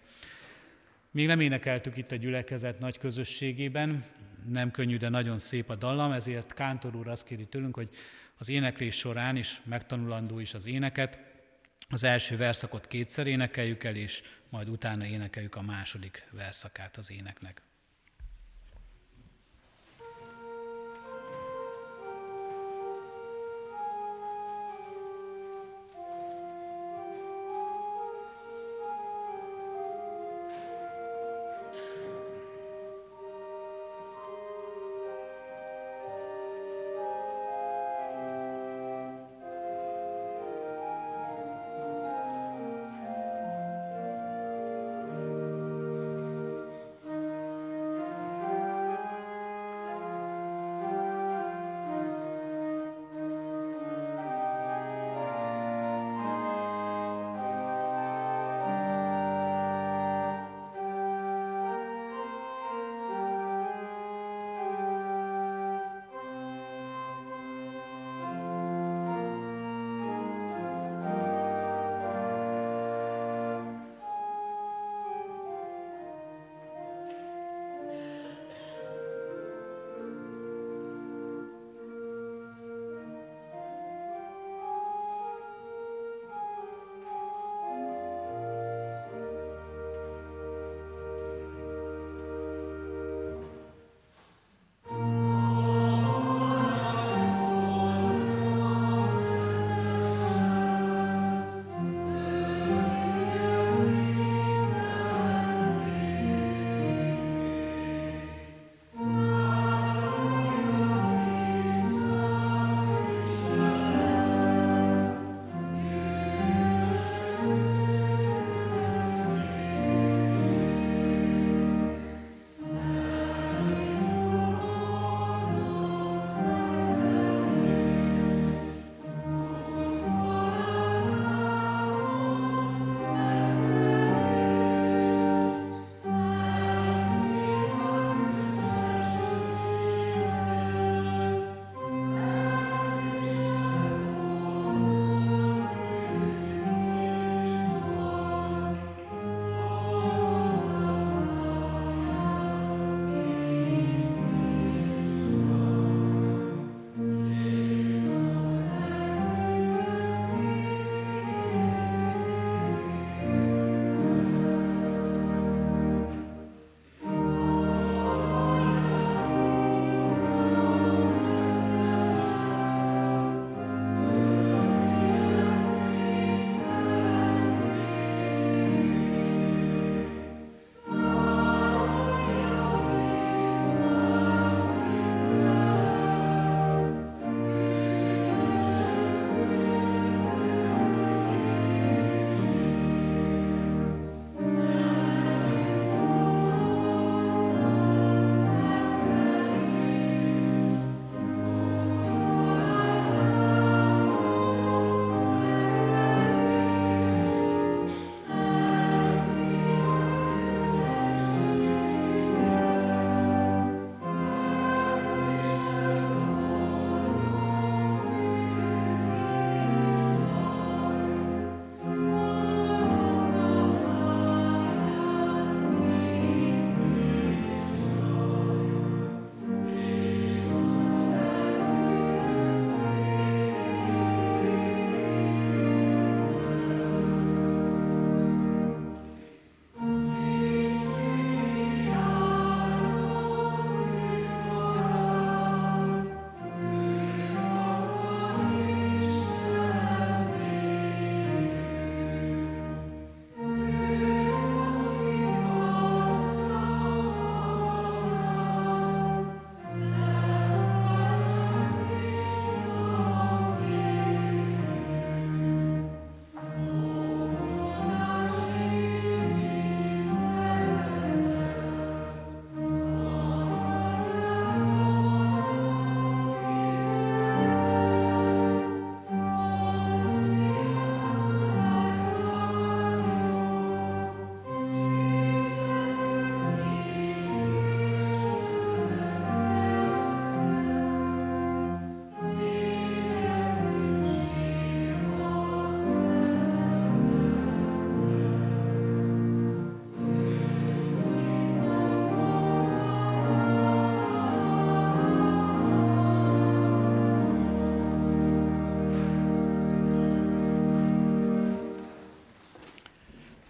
Még 1.10 1.26
nem 1.26 1.40
énekeltük 1.40 1.96
itt 1.96 2.12
a 2.12 2.16
gyülekezet 2.16 2.78
nagy 2.78 2.98
közösségében, 2.98 4.04
nem 4.48 4.70
könnyű, 4.70 4.96
de 4.96 5.08
nagyon 5.08 5.38
szép 5.38 5.70
a 5.70 5.74
dallam, 5.74 6.12
ezért 6.12 6.54
Kántor 6.54 6.96
úr 6.96 7.08
azt 7.08 7.24
kéri 7.26 7.46
tőlünk, 7.46 7.74
hogy 7.74 7.88
az 8.38 8.48
éneklés 8.48 8.96
során 8.96 9.36
is 9.36 9.60
megtanulandó 9.64 10.38
is 10.38 10.54
az 10.54 10.66
éneket. 10.66 11.18
Az 11.88 12.04
első 12.04 12.36
verszakot 12.36 12.86
kétszer 12.86 13.26
énekeljük 13.26 13.84
el, 13.84 13.96
és 13.96 14.22
majd 14.48 14.68
utána 14.68 15.06
énekeljük 15.06 15.54
a 15.54 15.62
második 15.62 16.28
verszakát 16.30 16.96
az 16.96 17.10
éneknek. 17.10 17.65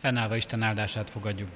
Fennállva 0.07 0.37
Isten 0.37 0.63
áldását 0.63 1.11
fogadjuk. 1.11 1.51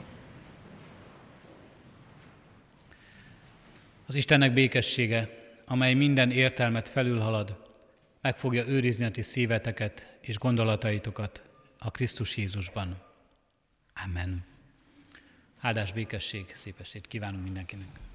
Az 4.07 4.14
Istennek 4.14 4.53
békessége, 4.53 5.28
amely 5.64 5.94
minden 5.94 6.30
értelmet 6.30 6.88
felülhalad, 6.88 7.72
meg 8.20 8.36
fogja 8.36 8.66
őrizni 8.66 9.05
a 9.05 9.11
ti 9.11 9.22
szíveteket 9.22 10.18
és 10.20 10.38
gondolataitokat 10.38 11.42
a 11.78 11.90
Krisztus 11.90 12.36
Jézusban. 12.36 13.03
Amen. 14.05 14.44
Áldás 15.61 15.92
békesség, 15.92 16.53
szép 16.55 16.80
estét 16.80 17.07
kívánunk 17.07 17.42
mindenkinek! 17.42 18.10